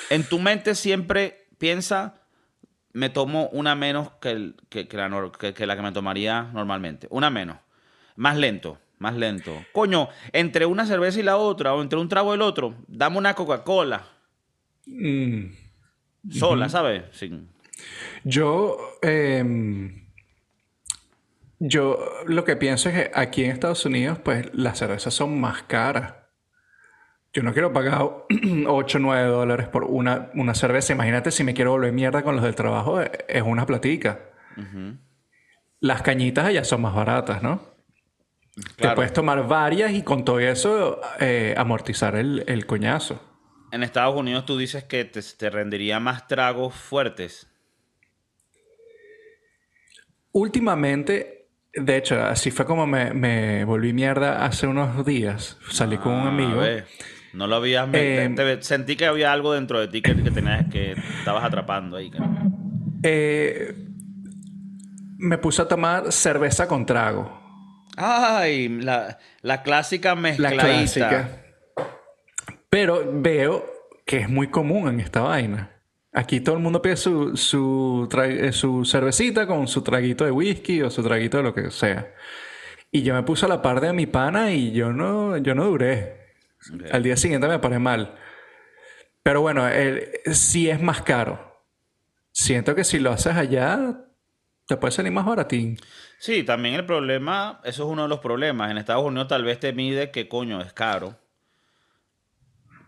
en 0.09 0.23
tu 0.23 0.39
mente 0.39 0.75
siempre 0.75 1.47
piensa, 1.57 2.15
me 2.93 3.09
tomo 3.09 3.47
una 3.51 3.75
menos 3.75 4.11
que, 4.21 4.31
el- 4.31 4.55
que- 4.69 4.87
que 4.87 4.97
la, 4.97 5.09
nor- 5.09 5.35
que- 5.37 5.53
que 5.53 5.65
la 5.67 5.75
que 5.75 5.81
me 5.81 5.91
tomaría 5.91 6.43
normalmente. 6.53 7.07
Una 7.09 7.29
menos. 7.29 7.57
Más 8.15 8.37
lento, 8.37 8.79
más 9.03 9.15
lento. 9.15 9.51
Coño, 9.73 10.07
entre 10.31 10.65
una 10.65 10.85
cerveza 10.85 11.19
y 11.19 11.23
la 11.23 11.37
otra, 11.37 11.73
o 11.73 11.81
entre 11.81 11.99
un 11.99 12.07
trago 12.07 12.31
y 12.31 12.35
el 12.35 12.41
otro, 12.41 12.73
dame 12.87 13.17
una 13.17 13.35
Coca-Cola. 13.35 14.07
Mm. 14.87 15.43
Sola, 16.31 16.69
¿sabes? 16.69 17.03
Sin... 17.11 17.49
Yo, 18.23 18.77
em, 19.01 20.07
yo 21.59 21.99
lo 22.27 22.45
que 22.45 22.55
pienso 22.55 22.89
es 22.89 22.95
que 22.95 23.11
aquí 23.13 23.43
en 23.43 23.51
Estados 23.51 23.85
Unidos, 23.85 24.19
pues 24.23 24.49
las 24.53 24.79
cervezas 24.79 25.13
son 25.13 25.39
más 25.39 25.63
caras. 25.63 26.13
Yo 27.33 27.43
no 27.43 27.51
quiero 27.51 27.73
pagar 27.73 28.01
8 28.67 28.97
o 28.97 29.01
9 29.01 29.27
dólares 29.27 29.67
por 29.67 29.83
una, 29.83 30.29
una 30.33 30.55
cerveza. 30.55 30.93
Imagínate 30.93 31.29
si 31.31 31.43
me 31.43 31.53
quiero 31.53 31.71
volver 31.71 31.91
mierda 31.91 32.23
con 32.23 32.35
los 32.35 32.45
del 32.45 32.55
trabajo, 32.55 33.01
es 33.01 33.41
una 33.43 33.65
platica. 33.65 34.19
Las 35.81 36.03
cañitas 36.03 36.45
allá 36.45 36.63
son 36.63 36.83
más 36.83 36.95
baratas, 36.95 37.43
¿no? 37.43 37.72
Te 38.77 38.89
puedes 38.91 39.13
tomar 39.13 39.47
varias 39.47 39.91
y 39.93 40.03
con 40.03 40.23
todo 40.23 40.39
eso 40.39 41.01
eh, 41.19 41.55
amortizar 41.57 42.15
el, 42.15 42.43
el 42.47 42.65
coñazo. 42.67 43.19
En 43.71 43.81
Estados 43.81 44.15
Unidos 44.15 44.45
tú 44.45 44.57
dices 44.57 44.83
que 44.83 45.05
te, 45.05 45.21
te 45.21 45.49
rendiría 45.49 45.99
más 45.99 46.27
tragos 46.27 46.75
fuertes. 46.75 47.47
Últimamente, 50.31 51.47
de 51.73 51.97
hecho, 51.97 52.21
así 52.23 52.51
fue 52.51 52.65
como 52.65 52.85
me, 52.87 53.13
me 53.13 53.65
volví 53.65 53.93
mierda 53.93 54.45
hace 54.45 54.67
unos 54.67 55.05
días. 55.05 55.57
Salí 55.69 55.97
con 55.97 56.11
un 56.13 56.27
Ah, 56.27 56.29
amigo. 56.29 56.59
a 56.61 56.63
ver, 56.63 56.87
No 57.33 57.47
lo 57.47 57.55
habías... 57.55 57.87
Eh, 57.93 58.31
te- 58.35 58.55
te- 58.57 58.61
sentí 58.63 58.95
que 58.95 59.05
había 59.07 59.31
algo 59.31 59.53
dentro 59.53 59.79
de 59.79 59.87
ti 59.87 60.01
que, 60.01 60.15
que 60.15 60.31
tenías 60.31 60.65
que 60.71 60.91
estabas 60.91 61.43
atrapando 61.43 61.97
ahí. 61.97 62.11
Eh, 63.03 63.75
me 65.17 65.37
puse 65.39 65.61
a 65.63 65.67
tomar 65.67 66.11
cerveza 66.11 66.67
con 66.67 66.85
trago. 66.85 67.41
Ay, 67.97 68.69
la, 68.69 69.17
la 69.41 69.61
clásica 69.63 70.09
La 70.09 70.15
mezcladita. 70.15 70.63
clásica. 70.63 71.29
Pero 72.69 73.03
veo 73.11 73.65
que 74.05 74.17
es 74.17 74.29
muy 74.29 74.47
común 74.47 74.87
en 74.89 74.99
esta 74.99 75.21
vaina. 75.21 75.69
Aquí 76.11 76.39
todo 76.41 76.55
el 76.55 76.61
mundo 76.61 76.81
pide 76.81 76.95
su, 76.95 77.35
su, 77.37 78.07
eh, 78.23 78.51
su 78.51 78.85
cervecita 78.85 79.47
con 79.47 79.67
su 79.67 79.81
traguito 79.81 80.25
de 80.25 80.31
whisky 80.31 80.81
o 80.81 80.89
su 80.89 81.01
traguito 81.03 81.37
de 81.37 81.43
lo 81.43 81.53
que 81.53 81.71
sea. 81.71 82.13
Y 82.91 83.01
yo 83.01 83.13
me 83.15 83.23
puse 83.23 83.45
a 83.45 83.49
la 83.49 83.61
par 83.61 83.81
de 83.81 83.93
mi 83.93 84.05
pana 84.05 84.51
y 84.51 84.71
yo 84.71 84.93
no, 84.93 85.37
yo 85.37 85.55
no 85.55 85.65
duré. 85.65 86.21
Al 86.91 87.01
día 87.03 87.17
siguiente 87.17 87.47
me 87.47 87.57
paré 87.59 87.79
mal. 87.79 88.15
Pero 89.23 89.41
bueno, 89.41 89.67
el- 89.67 90.11
sí 90.33 90.69
es 90.69 90.81
más 90.81 91.01
caro. 91.01 91.61
Siento 92.31 92.75
que 92.75 92.83
si 92.83 92.99
lo 92.99 93.11
haces 93.11 93.35
allá, 93.35 94.05
te 94.73 94.77
puede 94.77 94.91
salir 94.91 95.11
más 95.11 95.25
baratín. 95.25 95.77
Sí, 96.17 96.43
también 96.43 96.75
el 96.75 96.85
problema, 96.85 97.59
eso 97.63 97.83
es 97.83 97.89
uno 97.89 98.03
de 98.03 98.07
los 98.09 98.19
problemas. 98.19 98.71
En 98.71 98.77
Estados 98.77 99.03
Unidos 99.05 99.27
tal 99.27 99.43
vez 99.43 99.59
te 99.59 99.71
mide 99.73 100.09
que 100.11 100.27
coño 100.27 100.61
es 100.61 100.73
caro. 100.73 101.17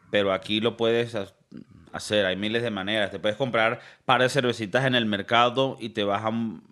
Pero 0.09 0.33
aquí 0.33 0.61
lo 0.61 0.77
puedes 0.77 1.13
ha- 1.15 1.27
hacer, 1.91 2.25
hay 2.25 2.35
miles 2.35 2.63
de 2.63 2.71
maneras. 2.71 3.11
Te 3.11 3.19
puedes 3.19 3.37
comprar 3.37 3.79
par 4.05 4.21
de 4.21 4.29
cervecitas 4.29 4.85
en 4.85 4.95
el 4.95 5.05
mercado 5.05 5.77
y 5.79 5.89
te 5.89 6.03
vas 6.03 6.23
a, 6.23 6.29
un- 6.29 6.63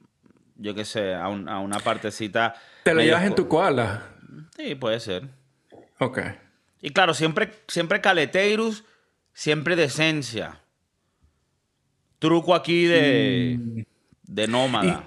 yo 0.56 0.74
qué 0.74 0.86
sé, 0.86 1.14
a, 1.14 1.28
un- 1.28 1.48
a 1.50 1.60
una 1.60 1.80
partecita. 1.80 2.56
¿Te 2.84 2.94
lo 2.94 3.02
llevas 3.02 3.24
en 3.24 3.36
tu 3.36 3.48
koala? 3.48 4.10
Sí, 4.56 4.76
puede 4.76 5.00
ser. 5.00 5.28
Ok. 6.00 6.20
Y 6.82 6.90
claro, 6.92 7.14
siempre, 7.14 7.52
siempre 7.68 8.02
caleteirus, 8.02 8.84
siempre 9.34 9.76
decencia. 9.76 10.60
Truco 12.20 12.56
aquí 12.56 12.86
de, 12.86 13.86
de 14.24 14.48
nómada. 14.48 15.04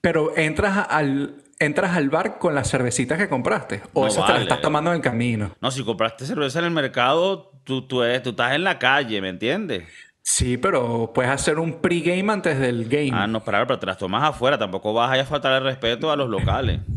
Pero 0.00 0.36
entras 0.36 0.86
al, 0.90 1.42
entras 1.58 1.96
al 1.96 2.08
bar 2.10 2.38
con 2.38 2.54
las 2.54 2.70
cervecitas 2.70 3.18
que 3.18 3.28
compraste. 3.28 3.82
O 3.94 4.02
No 4.02 4.06
esas 4.08 4.26
te 4.26 4.32
las 4.32 4.42
estás 4.42 4.60
tomando 4.60 4.90
en 4.90 4.96
el 4.96 5.02
camino. 5.02 5.56
No, 5.60 5.70
si 5.70 5.84
compraste 5.84 6.24
cerveza 6.26 6.60
en 6.60 6.66
el 6.66 6.70
mercado, 6.70 7.50
tú, 7.64 7.86
tú, 7.86 8.02
eres- 8.02 8.22
tú 8.22 8.30
estás 8.30 8.54
en 8.54 8.64
la 8.64 8.78
calle, 8.78 9.20
¿me 9.20 9.28
entiendes? 9.30 9.84
Sí, 10.22 10.56
pero 10.58 11.10
puedes 11.14 11.30
hacer 11.32 11.58
un 11.58 11.80
pregame 11.80 12.32
antes 12.32 12.58
del 12.60 12.86
game. 12.88 13.10
Ah, 13.14 13.26
no, 13.26 13.42
pero, 13.42 13.66
pero 13.66 13.78
te 13.78 13.86
las 13.86 13.96
tomas 13.98 14.22
afuera. 14.22 14.58
Tampoco 14.58 14.92
vas 14.92 15.18
a 15.18 15.24
faltar 15.24 15.54
el 15.54 15.64
respeto 15.64 16.10
a 16.12 16.16
los 16.16 16.28
locales. 16.28 16.80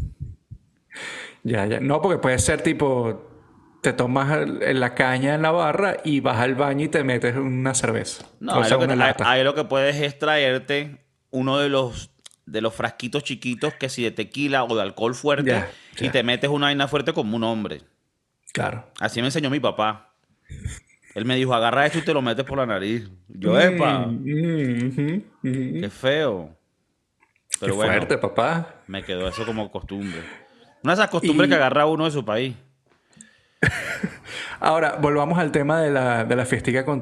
Ya, 1.44 1.66
ya. 1.66 1.80
No, 1.80 2.02
porque 2.02 2.20
puede 2.20 2.38
ser 2.40 2.62
tipo. 2.62 3.28
Te 3.82 3.94
tomas 3.94 4.48
la 4.48 4.94
caña 4.94 5.34
en 5.34 5.42
la 5.42 5.50
barra 5.50 5.98
y 6.04 6.20
vas 6.20 6.38
al 6.38 6.54
baño 6.54 6.86
y 6.86 6.90
te 6.90 7.04
metes 7.04 7.36
una 7.36 7.74
cerveza. 7.74 8.26
No, 8.40 8.54
o 8.60 8.62
ahí 8.64 8.70
lo, 8.70 8.78
que, 8.80 9.24
ahí 9.24 9.44
lo 9.44 9.56
que 9.56 9.64
puedes 9.64 9.96
es 9.96 10.20
traerte 10.20 11.04
uno 11.32 11.58
de 11.58 11.70
los, 11.70 12.12
de 12.46 12.62
los 12.62 12.74
frasquitos 12.74 13.24
chiquitos 13.24 13.74
que 13.76 13.90
si 13.90 14.04
de 14.04 14.12
tequila 14.12 14.64
o 14.64 14.76
de 14.76 14.82
alcohol 14.82 15.16
fuerte 15.16 15.64
y 16.00 16.10
te 16.10 16.24
metes 16.24 16.50
una 16.50 16.68
vaina 16.68 16.88
fuerte 16.88 17.14
como 17.14 17.36
un 17.38 17.44
hombre. 17.44 17.82
Claro. 18.54 18.86
Así 19.00 19.22
me 19.22 19.28
enseñó 19.28 19.50
mi 19.50 19.60
papá. 19.60 20.14
Él 21.16 21.26
me 21.26 21.36
dijo, 21.36 21.54
agarra 21.54 21.86
esto 21.86 22.00
y 22.00 22.04
te 22.04 22.14
lo 22.14 22.22
metes 22.22 22.46
por 22.46 22.58
la 22.58 22.66
nariz. 22.66 23.10
Yo, 23.28 23.60
epa, 23.60 24.00
Mm, 24.08 24.88
ujú, 24.88 25.24
ujú. 25.44 25.82
qué 25.82 25.90
feo. 25.90 26.56
Pero 27.60 27.74
Qué 27.74 27.78
bueno, 27.78 27.94
fuerte, 27.94 28.18
papá. 28.18 28.76
me 28.88 29.04
quedó 29.04 29.28
eso 29.28 29.46
como 29.46 29.70
costumbre. 29.72 30.22
Una 30.84 30.94
de 30.96 31.02
esas 31.02 31.10
costumbres 31.12 31.48
Y- 31.48 31.50
que 31.52 31.56
agarra 31.56 31.86
uno 31.86 32.06
de 32.06 32.12
su 32.12 32.24
país. 32.26 32.56
Ahora, 34.60 34.98
volvamos 35.02 35.38
al 35.40 35.52
tema 35.52 35.82
de 35.82 35.92
la, 35.92 36.24
de 36.24 36.36
la 36.36 36.46
fiestica 36.46 36.86
con, 36.86 37.02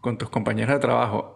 con 0.00 0.18
tus 0.18 0.28
compañeros 0.30 0.74
de 0.74 0.80
trabajo. 0.80 1.35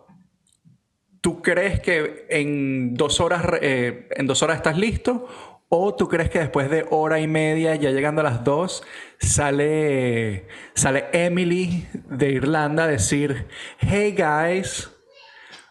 ¿Tú 1.20 1.42
crees 1.42 1.80
que 1.80 2.26
en 2.30 2.94
dos 2.94 3.20
horas, 3.20 3.44
eh, 3.60 4.08
en 4.12 4.26
dos 4.26 4.42
horas 4.42 4.56
estás 4.56 4.78
listo? 4.78 5.28
¿O 5.68 5.94
tú 5.94 6.08
crees 6.08 6.30
que 6.30 6.40
después 6.40 6.68
de 6.70 6.86
hora 6.90 7.20
y 7.20 7.28
media, 7.28 7.76
ya 7.76 7.90
llegando 7.90 8.22
a 8.22 8.24
las 8.24 8.42
dos, 8.42 8.82
sale, 9.20 10.48
sale 10.74 11.06
Emily 11.12 11.86
de 11.92 12.30
Irlanda 12.30 12.84
a 12.84 12.86
decir, 12.88 13.46
hey 13.78 14.16
guys, 14.16 14.90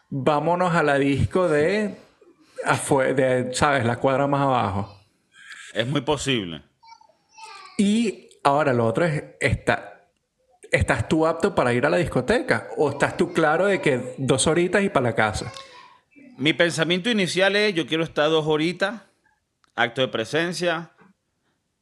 vámonos 0.10 0.74
a 0.74 0.84
la 0.84 0.98
disco 0.98 1.50
de, 1.50 1.96
de 3.16 3.50
¿sabes? 3.54 3.86
La 3.86 3.98
cuadra 3.98 4.28
más 4.28 4.42
abajo. 4.42 4.98
Es 5.74 5.86
muy 5.88 6.02
posible. 6.02 6.64
Y 7.78 8.30
ahora 8.44 8.72
lo 8.72 8.86
otro 8.86 9.06
es, 9.06 9.24
está, 9.40 9.99
¿estás 10.72 11.08
tú 11.08 11.26
apto 11.26 11.56
para 11.56 11.74
ir 11.74 11.86
a 11.86 11.90
la 11.90 11.98
discoteca? 11.98 12.70
¿O 12.78 12.90
estás 12.92 13.18
tú 13.18 13.34
claro 13.34 13.66
de 13.66 13.82
que 13.82 14.16
dos 14.18 14.48
horitas 14.48 14.84
y 14.84 14.90
para 14.90 15.10
la 15.10 15.16
casa? 15.16 15.52
Mi 16.38 16.54
pensamiento 16.54 17.10
inicial 17.10 17.56
es, 17.56 17.74
yo 17.74 17.86
quiero 17.86 18.04
estar 18.04 18.30
dos 18.30 18.46
horitas, 18.48 19.02
acto 19.76 20.02
de 20.02 20.08
presencia, 20.08 20.92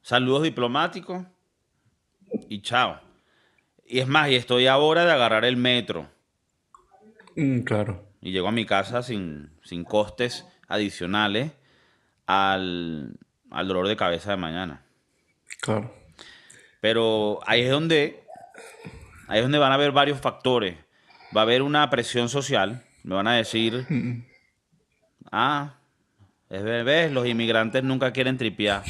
saludos 0.02 0.42
diplomáticos 0.42 1.24
y 2.48 2.60
chao. 2.62 3.00
Y 3.86 4.00
es 4.00 4.08
más, 4.08 4.28
y 4.30 4.34
estoy 4.34 4.66
ahora 4.66 5.04
de 5.04 5.12
agarrar 5.12 5.44
el 5.44 5.56
metro 5.56 6.08
Mm, 7.36 7.60
claro. 7.60 8.04
y 8.20 8.32
llego 8.32 8.48
a 8.48 8.52
mi 8.52 8.66
casa 8.66 9.02
sin, 9.04 9.50
sin 9.62 9.84
costes 9.84 10.44
adicionales 10.66 11.52
al, 12.26 13.16
al 13.50 13.68
dolor 13.68 13.86
de 13.86 13.96
cabeza 13.96 14.32
de 14.32 14.36
mañana. 14.38 14.82
Claro. 15.60 15.94
Pero 16.80 17.38
ahí 17.46 17.62
es 17.62 17.70
donde 17.70 18.24
ahí 19.28 19.38
es 19.38 19.42
donde 19.44 19.58
van 19.58 19.72
a 19.72 19.74
haber 19.76 19.92
varios 19.92 20.20
factores. 20.20 20.76
Va 21.36 21.42
a 21.42 21.44
haber 21.44 21.62
una 21.62 21.88
presión 21.90 22.28
social. 22.28 22.82
Me 23.02 23.14
van 23.14 23.26
a 23.26 23.34
decir, 23.34 23.86
ah, 25.32 25.74
es 26.50 26.62
ves, 26.62 27.12
los 27.12 27.26
inmigrantes 27.26 27.82
nunca 27.84 28.12
quieren 28.12 28.38
tripear. 28.38 28.82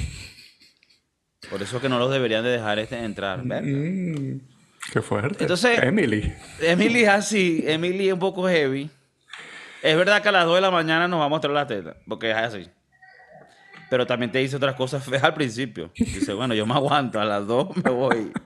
Por 1.50 1.62
eso 1.62 1.80
que 1.80 1.88
no 1.88 1.98
los 1.98 2.10
deberían 2.10 2.44
de 2.44 2.50
dejar 2.50 2.78
este 2.78 3.02
entrar. 3.02 3.42
Mm, 3.44 4.40
qué 4.92 5.02
fuerte. 5.02 5.44
Entonces- 5.44 5.78
Emily. 5.82 6.32
Emily 6.60 7.02
es 7.04 7.08
así, 7.08 7.64
Emily 7.66 8.08
es 8.08 8.14
un 8.14 8.18
poco 8.20 8.48
heavy. 8.48 8.90
Es 9.82 9.96
verdad 9.96 10.20
que 10.22 10.28
a 10.28 10.32
las 10.32 10.44
2 10.44 10.56
de 10.56 10.60
la 10.60 10.70
mañana 10.70 11.06
nos 11.06 11.20
va 11.20 11.26
a 11.26 11.28
mostrar 11.28 11.54
la 11.54 11.66
teta, 11.66 11.96
porque 12.06 12.30
es 12.30 12.36
así. 12.36 12.68
Pero 13.88 14.06
también 14.06 14.30
te 14.30 14.38
dice 14.40 14.56
otras 14.56 14.74
cosas 14.74 15.02
feas 15.04 15.22
al 15.24 15.34
principio. 15.34 15.90
Dice, 15.96 16.32
bueno, 16.34 16.52
yo 16.54 16.66
me 16.66 16.74
aguanto, 16.74 17.20
a 17.20 17.24
las 17.24 17.46
2 17.46 17.76
me 17.84 17.90
voy. 17.90 18.32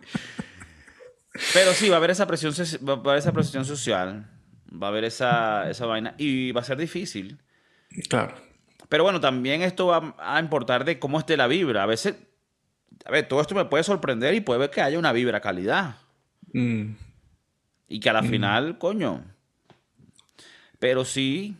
Pero 1.52 1.72
sí, 1.72 1.88
va 1.88 1.96
a 1.96 1.98
haber 1.98 2.10
esa 2.10 2.26
presión, 2.26 2.52
va 2.86 2.94
a 2.94 2.96
haber 2.96 3.18
esa 3.18 3.32
presión 3.32 3.64
social. 3.64 4.26
Va 4.70 4.86
a 4.86 4.90
haber 4.90 5.04
esa, 5.04 5.68
esa 5.70 5.86
vaina 5.86 6.14
y 6.16 6.52
va 6.52 6.62
a 6.62 6.64
ser 6.64 6.78
difícil. 6.78 7.38
Claro. 8.08 8.34
Pero 8.88 9.04
bueno, 9.04 9.20
también 9.20 9.62
esto 9.62 9.86
va 9.86 10.14
a 10.18 10.40
importar 10.40 10.84
de 10.84 10.98
cómo 10.98 11.18
esté 11.18 11.36
la 11.36 11.46
vibra. 11.46 11.82
A 11.82 11.86
veces, 11.86 12.16
a 13.04 13.10
ver, 13.10 13.28
todo 13.28 13.40
esto 13.40 13.54
me 13.54 13.64
puede 13.66 13.84
sorprender 13.84 14.34
y 14.34 14.40
puede 14.40 14.60
ver 14.60 14.70
que 14.70 14.80
haya 14.80 14.98
una 14.98 15.12
vibra 15.12 15.40
calidad. 15.40 15.96
Mm. 16.52 16.92
Y 17.88 18.00
que 18.00 18.10
a 18.10 18.12
la 18.14 18.22
final, 18.22 18.78
coño. 18.78 19.22
Pero 20.78 21.04
sí, 21.04 21.56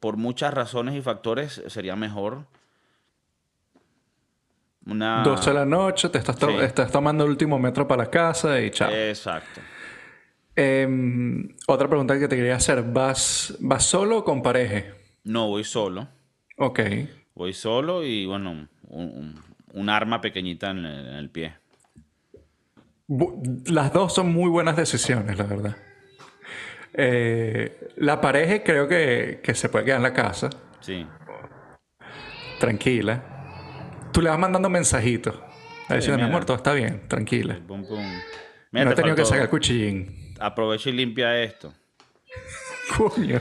por 0.00 0.16
muchas 0.16 0.52
razones 0.52 0.94
y 0.94 1.02
factores, 1.02 1.62
sería 1.68 1.96
mejor 1.96 2.46
una... 4.90 5.22
12 5.22 5.50
de 5.50 5.54
la 5.54 5.64
noche, 5.64 6.08
te 6.08 6.18
estás, 6.18 6.36
to- 6.36 6.48
Sí. 6.48 6.56
estás 6.60 6.90
tomando 6.90 7.24
el 7.24 7.30
último 7.30 7.58
metro 7.58 7.86
para 7.88 8.04
la 8.04 8.10
casa 8.10 8.60
y 8.60 8.70
chao. 8.70 8.90
Exacto. 8.90 9.60
Em, 10.56 11.48
otra 11.66 11.88
pregunta 11.88 12.18
que 12.18 12.28
te 12.28 12.36
quería 12.36 12.56
hacer. 12.56 12.82
¿Vas, 12.82 13.56
vas 13.60 13.84
solo 13.86 14.18
o 14.18 14.24
con 14.24 14.42
pareja? 14.42 14.84
No, 15.24 15.48
voy 15.48 15.64
solo. 15.64 16.08
Ok. 16.58 16.80
Voy 17.34 17.52
solo 17.52 18.04
y, 18.04 18.26
bueno, 18.26 18.50
un, 18.50 18.68
un- 18.88 19.40
un 19.72 19.88
arma 19.88 20.20
pequeñita 20.20 20.70
en 20.70 20.78
el, 20.84 21.06
en 21.08 21.14
el 21.14 21.30
pie. 21.30 21.54
Bu- 23.08 23.68
Las 23.70 23.92
dos 23.92 24.12
son 24.14 24.32
muy 24.32 24.50
buenas 24.50 24.76
decisiones, 24.76 25.38
la 25.38 25.44
verdad. 25.44 25.76
Eh, 26.92 27.88
la 27.96 28.20
pareja 28.20 28.62
creo 28.64 28.88
que, 28.88 29.40
que 29.42 29.54
se 29.54 29.68
puede 29.68 29.84
quedar 29.84 29.98
en 29.98 30.02
la 30.02 30.12
casa, 30.12 30.50
Sí. 30.80 31.06
tranquila. 32.58 33.39
Tú 34.12 34.20
le 34.20 34.30
vas 34.30 34.38
mandando 34.38 34.68
mensajitos. 34.68 35.34
A 35.88 35.94
decir, 35.94 36.14
mi 36.14 36.22
amor, 36.22 36.44
todo 36.44 36.56
está 36.56 36.72
bien, 36.72 37.08
tranquila. 37.08 37.58
Pum, 37.66 37.84
pum. 37.84 38.04
No 38.70 38.80
he 38.80 38.86
te 38.86 38.94
tenido 38.94 39.16
que 39.16 39.24
sacar 39.24 39.42
el 39.42 39.48
cuchillín. 39.48 40.34
Aprovecha 40.38 40.90
y 40.90 40.92
limpia 40.92 41.42
esto. 41.42 41.74
Coño. 42.96 43.40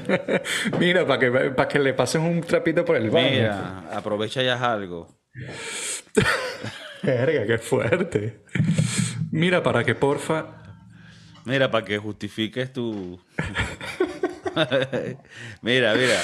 Mira, 0.80 1.06
para 1.06 1.20
que, 1.20 1.32
para 1.52 1.68
que 1.68 1.80
le 1.80 1.94
pases 1.94 2.22
un 2.22 2.42
trapito 2.42 2.84
por 2.84 2.96
el 2.96 3.10
baño. 3.10 3.30
Mira, 3.30 3.84
aprovecha 3.94 4.42
y 4.44 4.48
haz 4.48 4.62
algo. 4.62 5.20
Verga, 7.04 7.46
qué 7.46 7.58
fuerte. 7.58 8.44
Mira, 9.32 9.64
para 9.64 9.84
que 9.84 9.96
porfa. 9.96 10.48
Mira, 11.46 11.72
para 11.72 11.86
que 11.86 11.98
justifiques 11.98 12.74
tu. 12.74 13.20
mira, 15.62 15.94
mira. 15.94 16.20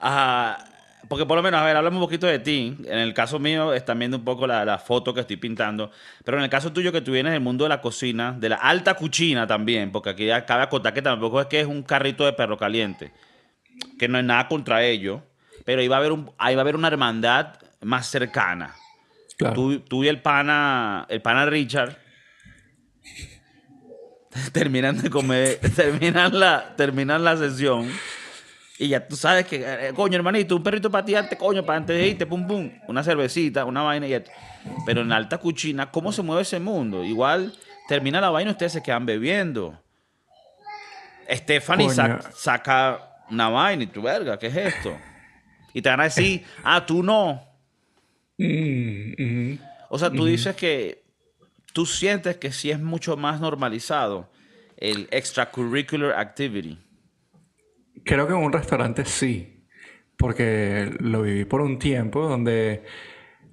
Ajá, 0.00 0.64
porque 1.08 1.26
por 1.26 1.36
lo 1.36 1.42
menos, 1.42 1.60
a 1.60 1.64
ver, 1.64 1.76
hablamos 1.76 1.98
un 1.98 2.06
poquito 2.06 2.26
de 2.26 2.38
ti. 2.38 2.76
En 2.84 2.98
el 2.98 3.14
caso 3.14 3.38
mío, 3.38 3.74
están 3.74 3.98
viendo 3.98 4.16
un 4.16 4.24
poco 4.24 4.46
la, 4.46 4.64
la 4.64 4.78
foto 4.78 5.12
que 5.12 5.20
estoy 5.20 5.36
pintando. 5.36 5.90
Pero 6.24 6.38
en 6.38 6.44
el 6.44 6.50
caso 6.50 6.72
tuyo, 6.72 6.92
que 6.92 7.00
tú 7.00 7.12
vienes 7.12 7.32
del 7.32 7.40
mundo 7.42 7.64
de 7.64 7.70
la 7.70 7.80
cocina, 7.80 8.32
de 8.38 8.48
la 8.48 8.56
alta 8.56 8.94
cuchina 8.94 9.46
también, 9.46 9.92
porque 9.92 10.10
aquí 10.10 10.26
ya 10.26 10.44
cabe 10.46 10.62
acotar 10.62 10.94
que 10.94 11.02
tampoco 11.02 11.40
es 11.40 11.46
que 11.46 11.60
es 11.60 11.66
un 11.66 11.82
carrito 11.82 12.24
de 12.24 12.32
perro 12.32 12.56
caliente. 12.56 13.12
Que 13.98 14.08
no 14.08 14.18
hay 14.18 14.24
nada 14.24 14.48
contra 14.48 14.84
ello. 14.84 15.22
Pero 15.64 15.80
ahí 15.80 15.88
va 15.88 15.96
a 15.96 15.98
haber, 16.00 16.12
un, 16.12 16.30
ahí 16.38 16.54
va 16.54 16.60
a 16.60 16.64
haber 16.64 16.76
una 16.76 16.88
hermandad 16.88 17.58
más 17.80 18.06
cercana. 18.06 18.74
Claro. 19.36 19.54
Tú, 19.54 19.80
tú 19.80 20.04
y 20.04 20.08
el 20.08 20.20
pana, 20.22 21.06
el 21.08 21.20
pana 21.20 21.46
Richard 21.46 21.96
terminan 24.52 25.00
de 25.00 25.10
comer, 25.10 25.60
terminan 25.76 26.38
la, 26.38 26.74
terminan 26.76 27.24
la 27.24 27.36
sesión 27.36 27.90
y 28.78 28.88
ya 28.88 29.06
tú 29.06 29.14
sabes 29.16 29.46
que, 29.46 29.62
eh, 29.64 29.92
coño, 29.94 30.16
hermanito, 30.16 30.56
un 30.56 30.62
perrito 30.62 30.90
para 30.90 31.04
ti 31.04 31.14
antes, 31.14 31.38
coño, 31.38 31.64
para 31.64 31.78
antes 31.78 31.96
de 31.96 32.08
irte, 32.08 32.26
pum, 32.26 32.46
pum, 32.46 32.70
una 32.88 33.02
cervecita, 33.04 33.64
una 33.64 33.82
vaina 33.82 34.06
y 34.06 34.10
ya. 34.10 34.22
Pero 34.86 35.02
en 35.02 35.12
alta 35.12 35.38
cuchina, 35.38 35.90
¿cómo 35.90 36.10
se 36.12 36.22
mueve 36.22 36.42
ese 36.42 36.58
mundo? 36.58 37.04
Igual 37.04 37.52
termina 37.88 38.20
la 38.20 38.30
vaina 38.30 38.50
y 38.50 38.52
ustedes 38.52 38.72
se 38.72 38.82
quedan 38.82 39.06
bebiendo. 39.06 39.78
Stephanie 41.30 41.86
sac- 42.18 42.32
saca 42.34 43.00
una 43.30 43.48
vaina 43.48 43.84
y 43.84 43.86
tú, 43.86 44.02
verga, 44.02 44.38
¿qué 44.38 44.48
es 44.48 44.56
esto? 44.56 44.96
Y 45.72 45.80
te 45.82 45.88
van 45.88 46.00
a 46.00 46.04
decir, 46.04 46.44
ah, 46.64 46.84
tú 46.84 47.02
no. 47.02 47.42
Mm, 48.38 49.12
mm. 49.22 49.58
O 49.88 49.98
sea, 49.98 50.10
tú 50.10 50.24
dices 50.26 50.56
que 50.56 51.02
tú 51.72 51.86
sientes 51.86 52.36
que 52.36 52.52
sí 52.52 52.70
es 52.70 52.80
mucho 52.80 53.16
más 53.16 53.40
normalizado 53.40 54.28
el 54.76 55.08
extracurricular 55.10 56.12
activity. 56.18 56.78
Creo 58.04 58.26
que 58.26 58.32
en 58.32 58.40
un 58.40 58.52
restaurante 58.52 59.04
sí, 59.04 59.66
porque 60.16 60.90
lo 61.00 61.22
viví 61.22 61.44
por 61.44 61.60
un 61.60 61.78
tiempo 61.78 62.28
donde 62.28 62.84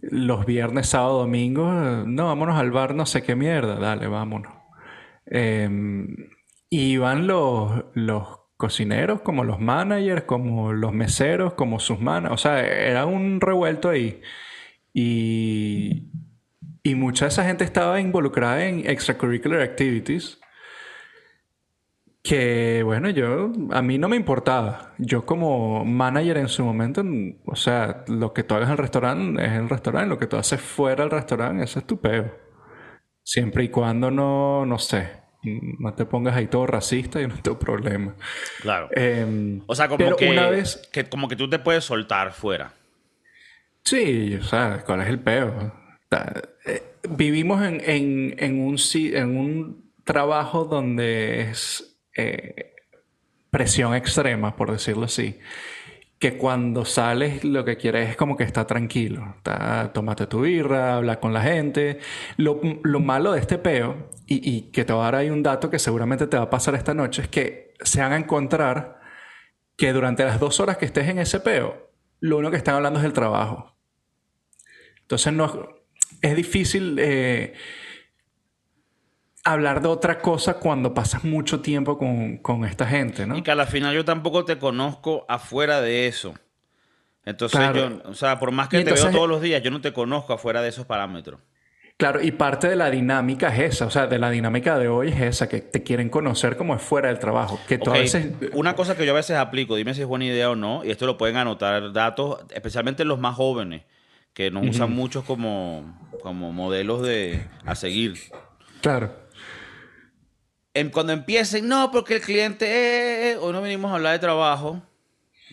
los 0.02 0.46
viernes, 0.46 0.88
sábado, 0.90 1.20
domingo, 1.20 1.72
eh, 1.72 2.04
no, 2.06 2.26
vámonos 2.28 2.58
al 2.58 2.72
bar, 2.72 2.96
no 2.96 3.06
sé 3.06 3.24
qué 3.24 3.36
mierda, 3.36 3.76
dale, 3.76 4.08
vámonos. 4.08 4.54
Em, 5.26 6.16
y 6.70 6.94
iban 6.94 7.28
los, 7.28 7.86
los 7.94 8.40
cocineros, 8.58 9.22
como 9.22 9.44
los 9.44 9.60
managers, 9.60 10.24
como 10.24 10.74
los 10.74 10.94
meseros, 10.94 11.54
como 11.54 11.80
sus 11.80 12.00
manas, 12.00 12.32
o 12.32 12.38
sea, 12.38 12.66
era 12.66 13.06
un 13.06 13.42
revuelto 13.42 13.90
ahí. 13.90 14.22
Y, 14.94 16.10
y 16.84 16.96
mucha 16.96 17.26
de 17.26 17.30
esa 17.30 17.46
gente 17.46 17.64
estaba 17.64 18.00
involucrada 18.02 18.66
en 18.66 18.90
extracurricular 18.90 19.62
activities 19.62 20.40
que 22.24 22.84
bueno, 22.84 23.10
yo 23.10 23.52
a 23.72 23.82
mí 23.82 23.98
no 23.98 24.08
me 24.08 24.16
importaba. 24.16 24.94
Yo 25.00 25.26
como 25.26 25.84
manager 25.86 26.38
en 26.38 26.50
su 26.50 26.64
momento, 26.64 27.04
o 27.46 27.56
sea, 27.56 28.04
lo 28.08 28.34
que 28.34 28.44
tú 28.44 28.56
hagas 28.56 28.68
en 28.68 28.74
el 28.74 28.78
restaurante 28.78 29.46
es 29.46 29.52
el 29.54 29.70
restaurante, 29.70 30.10
lo 30.10 30.20
que 30.20 30.28
tú 30.28 30.38
haces 30.38 30.62
fuera 30.62 31.04
del 31.04 31.12
restaurante, 31.12 31.64
eso 31.64 31.80
es 31.80 31.88
tu 31.88 32.00
peo. 32.00 32.32
Siempre 33.24 33.64
y 33.64 33.70
cuando 33.70 34.12
no, 34.12 34.66
no 34.66 34.78
sé, 34.78 35.10
no 35.44 35.94
te 35.94 36.06
pongas 36.06 36.36
ahí 36.36 36.48
todo 36.48 36.68
racista 36.68 37.22
y 37.22 37.28
no 37.28 37.36
tengo 37.42 37.58
problema. 37.58 38.16
Claro. 38.62 38.90
Em, 38.92 39.62
o 39.66 39.74
sea, 39.74 39.88
como 39.88 39.98
pero 39.98 40.16
que, 40.16 40.30
una 40.30 40.50
vez, 40.50 40.88
que 40.92 41.06
como 41.06 41.28
que 41.28 41.36
tú 41.36 41.50
te 41.50 41.60
puedes 41.60 41.84
soltar 41.84 42.34
fuera. 42.34 42.74
sí, 43.84 44.36
o 44.36 44.44
sea, 44.44 44.84
¿cuál 44.86 45.02
es 45.02 45.08
el 45.08 45.20
peo? 45.20 45.74
Eh, 46.66 46.84
vivimos 47.10 47.64
en, 47.64 47.82
en, 47.84 48.36
en 48.38 48.60
un, 48.62 48.78
en 48.94 49.38
un 49.38 49.92
trabajo 50.04 50.66
donde 50.66 51.42
es 51.50 51.91
eh, 52.16 52.74
presión 53.50 53.96
extrema, 53.96 54.56
por 54.56 54.72
decirlo 54.72 55.06
así. 55.06 55.40
Que 56.20 56.38
cuando 56.38 56.86
sales 56.86 57.44
lo 57.44 57.66
que 57.66 57.78
quieres 57.78 58.10
es 58.10 58.16
como 58.16 58.38
que 58.38 58.44
está 58.44 58.68
tranquilo. 58.68 59.36
Está, 59.38 59.92
tómate 59.94 60.28
tu 60.28 60.42
birra, 60.42 60.98
habla 60.98 61.20
con 61.20 61.34
la 61.34 61.42
gente. 61.42 62.00
Lo, 62.38 62.62
lo 62.84 63.00
malo 63.00 63.32
de 63.32 63.40
este 63.40 63.58
peo, 63.58 64.10
y, 64.28 64.58
y 64.58 64.62
que 64.72 64.86
te 64.86 64.94
voy 64.94 65.02
a 65.02 65.06
dar 65.06 65.16
ahí 65.16 65.30
un 65.30 65.44
dato 65.44 65.70
que 65.70 65.80
seguramente 65.80 66.28
te 66.28 66.38
va 66.38 66.44
a 66.44 66.50
pasar 66.50 66.76
esta 66.76 66.94
noche, 66.94 67.24
es 67.24 67.28
que 67.28 67.74
se 67.82 68.02
van 68.02 68.14
a 68.14 68.18
encontrar 68.18 69.02
que 69.78 69.94
durante 69.94 70.24
las 70.24 70.40
dos 70.40 70.60
horas 70.60 70.78
que 70.78 70.86
estés 70.86 71.08
en 71.10 71.18
ese 71.18 71.40
peo, 71.40 71.92
lo 72.20 72.38
único 72.38 72.52
que 72.52 72.58
están 72.58 72.76
hablando 72.76 73.00
es 73.00 73.04
del 73.04 73.14
trabajo. 73.14 73.76
Entonces 75.02 75.34
no 75.34 75.76
es 76.22 76.36
difícil 76.36 76.98
eh, 77.00 77.54
hablar 79.44 79.82
de 79.82 79.88
otra 79.88 80.20
cosa 80.20 80.56
cuando 80.56 80.94
pasas 80.94 81.24
mucho 81.24 81.62
tiempo 81.62 81.98
con, 81.98 82.38
con 82.38 82.66
esta 82.66 82.86
gente, 82.86 83.26
¿no? 83.26 83.38
Y 83.38 83.42
que 83.42 83.52
a 83.52 83.56
la 83.56 83.66
final 83.66 83.94
yo 83.94 84.06
tampoco 84.06 84.46
te 84.46 84.58
conozco 84.58 85.26
afuera 85.28 85.82
de 85.82 86.08
eso. 86.08 86.34
Entonces 87.26 87.60
Claro. 87.60 88.02
yo, 88.04 88.10
o 88.10 88.14
sea, 88.14 88.40
por 88.40 88.52
más 88.52 88.68
que 88.68 88.80
Y 88.80 88.84
te 88.84 88.94
veo 88.94 89.12
todos 89.12 89.30
los 89.30 89.42
días, 89.42 89.62
yo 89.62 89.72
no 89.72 89.82
te 89.82 89.94
conozco 89.94 90.34
afuera 90.34 90.62
de 90.62 90.70
esos 90.70 90.86
parámetros. 90.86 91.40
Claro, 91.98 92.20
y 92.20 92.32
parte 92.32 92.68
de 92.68 92.76
la 92.76 92.90
dinámica 92.90 93.56
es 93.56 93.76
esa, 93.76 93.86
o 93.86 93.92
sea, 93.92 94.08
de 94.08 94.18
la 94.18 94.32
dinámica 94.32 94.80
de 94.80 94.88
hoy 94.88 95.10
es 95.10 95.22
esa, 95.22 95.48
que 95.48 95.62
te 95.62 95.84
quieren 95.84 96.10
conocer 96.10 96.58
como 96.58 96.74
es 96.74 96.82
fuera 96.82 97.10
del 97.10 97.20
trabajo, 97.20 97.60
que 97.68 97.78
tú 97.78 97.92
a 97.92 97.94
veces... 97.94 98.28
Una 98.54 98.76
cosa 98.76 98.98
que 98.98 99.06
yo 99.06 99.12
a 99.12 99.16
veces 99.16 99.38
aplico, 99.38 99.76
dime 99.76 99.94
si 99.94 100.02
es 100.02 100.08
buena 100.08 100.26
idea 100.26 100.50
o 100.50 100.56
no, 100.56 100.84
y 100.84 100.90
esto 100.90 101.06
lo 101.06 101.16
pueden 101.20 101.38
anotar 101.38 101.94
datos, 101.94 102.40
especialmente 102.56 103.06
los 103.06 103.20
más 103.20 103.36
jóvenes, 103.36 103.84
que 104.34 104.50
nos 104.50 104.66
usan 104.66 104.92
mucho 104.92 105.24
como, 105.24 105.96
como 106.24 106.52
modelos 106.52 107.04
de, 107.04 107.46
a 107.68 107.76
seguir. 107.76 108.16
Claro. 108.82 109.21
Em, 110.74 110.90
cuando 110.90 111.12
empiecen, 111.14 111.68
no, 111.68 111.92
porque 111.92 112.16
el 112.16 112.22
cliente, 112.22 112.66
eh, 112.66 113.32
eh, 113.32 113.38
hoy 113.38 113.52
no 113.54 113.62
venimos 113.62 113.92
a 113.92 113.96
hablar 113.96 114.14
de 114.14 114.20
trabajo. 114.20 114.82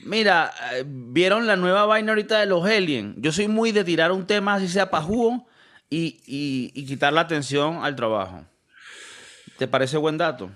Mira, 0.05 0.53
eh, 0.75 0.85
vieron 0.87 1.47
la 1.47 1.57
nueva 1.57 1.85
vaina 1.87 2.13
ahorita 2.13 2.39
de 2.39 2.47
los 2.47 2.65
aliens. 2.65 3.17
Yo 3.19 3.33
soy 3.33 3.49
muy 3.49 3.73
de 3.73 3.83
tirar 3.83 4.13
un 4.13 4.27
tema 4.27 4.55
así 4.55 4.69
sea 4.69 4.91
pajugo 4.91 5.47
y, 5.91 6.21
y, 6.27 6.71
y 6.75 6.87
quitar 6.87 7.13
la 7.13 7.23
atención 7.23 7.85
al 7.85 7.97
trabajo. 7.97 8.45
¿Te 9.59 9.67
parece 9.67 9.97
buen 9.97 10.17
dato? 10.19 10.51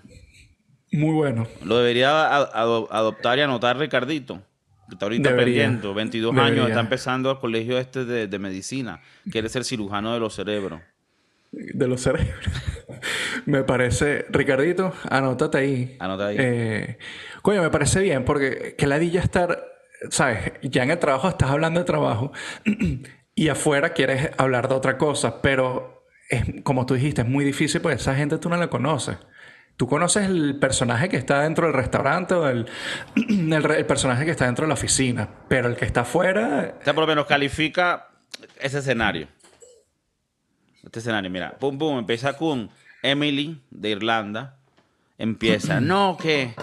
Muy 0.93 1.13
bueno. 1.15 1.49
Lo 1.65 1.79
debería 1.79 2.29
ado- 2.37 2.87
adoptar 2.93 3.39
y 3.39 3.43
anotar 3.43 3.77
Ricardito. 3.79 4.43
Que 4.89 4.95
está 4.95 5.07
ahorita 5.07 5.31
Debería. 5.31 5.65
pendiente, 5.65 5.89
22 5.93 6.35
Debería. 6.35 6.53
años, 6.55 6.69
está 6.69 6.81
empezando 6.81 7.31
al 7.31 7.41
colegio 7.41 7.79
este 7.79 8.05
de, 8.05 8.29
de 8.29 8.39
medicina. 8.39 9.01
Quiere 9.31 9.49
ser 9.49 9.65
cirujano 9.65 10.13
de 10.15 10.21
los 10.21 10.35
cerebros. 10.35 10.81
De 11.51 11.89
los 11.89 12.01
cerebros. 12.03 12.37
me 13.47 13.65
parece... 13.65 14.27
Ricardito, 14.31 14.93
anótate 15.09 15.59
ahí. 15.59 15.97
Anota 15.99 16.29
ahí. 16.29 16.37
Eh, 16.39 16.99
coño, 17.43 17.63
me 17.63 17.71
parece 17.71 18.01
bien 18.01 18.25
porque 18.25 18.75
que 18.77 18.87
ladilla 18.87 19.21
estar, 19.21 19.65
¿sabes? 20.11 20.53
Ya 20.63 20.83
en 20.83 20.91
el 20.91 20.99
trabajo 20.99 21.29
estás 21.29 21.51
hablando 21.51 21.81
de 21.81 21.87
trabajo 21.87 22.33
y 23.35 23.49
afuera 23.49 23.93
quieres 23.93 24.31
hablar 24.37 24.69
de 24.69 24.75
otra 24.75 24.99
cosa, 24.99 25.43
pero 25.43 26.05
es, 26.29 26.45
como 26.63 26.87
tú 26.87 26.95
dijiste, 26.95 27.23
es 27.23 27.29
muy 27.29 27.45
difícil 27.45 27.81
porque 27.81 27.97
esa 27.97 28.15
gente 28.15 28.39
tú 28.39 28.49
no 28.49 28.57
la 28.57 28.69
conoces. 28.69 29.17
Tú 29.77 29.89
conoces 29.89 30.27
el 30.27 30.59
personaje 30.59 31.09
que 31.09 31.17
está 31.17 31.43
dentro 31.43 31.67
del 31.67 31.75
restaurante 31.75 32.35
o 32.35 32.49
el, 32.49 32.67
el, 33.17 33.71
el 33.71 33.87
personaje 33.87 34.25
que 34.25 34.31
está 34.31 34.47
dentro 34.47 34.65
de 34.65 34.69
la 34.69 34.75
oficina, 34.75 35.29
pero 35.49 35.69
el 35.69 35.77
que 35.77 35.85
está 35.85 36.03
afuera... 36.03 36.75
O 36.81 36.85
sea, 36.85 36.95
por 36.95 37.03
lo 37.03 37.09
menos 37.09 37.27
califica 37.27 38.09
ese 38.61 38.79
escenario. 38.79 39.29
Este 40.85 40.99
escenario, 40.99 41.31
mira, 41.31 41.57
pum, 41.59 41.79
pum, 41.79 41.99
empieza 41.99 42.37
con 42.37 42.69
Emily 43.03 43.61
de 43.71 43.91
Irlanda. 43.91 44.57
Empieza, 45.19 45.81
no, 45.81 46.17
que, 46.21 46.55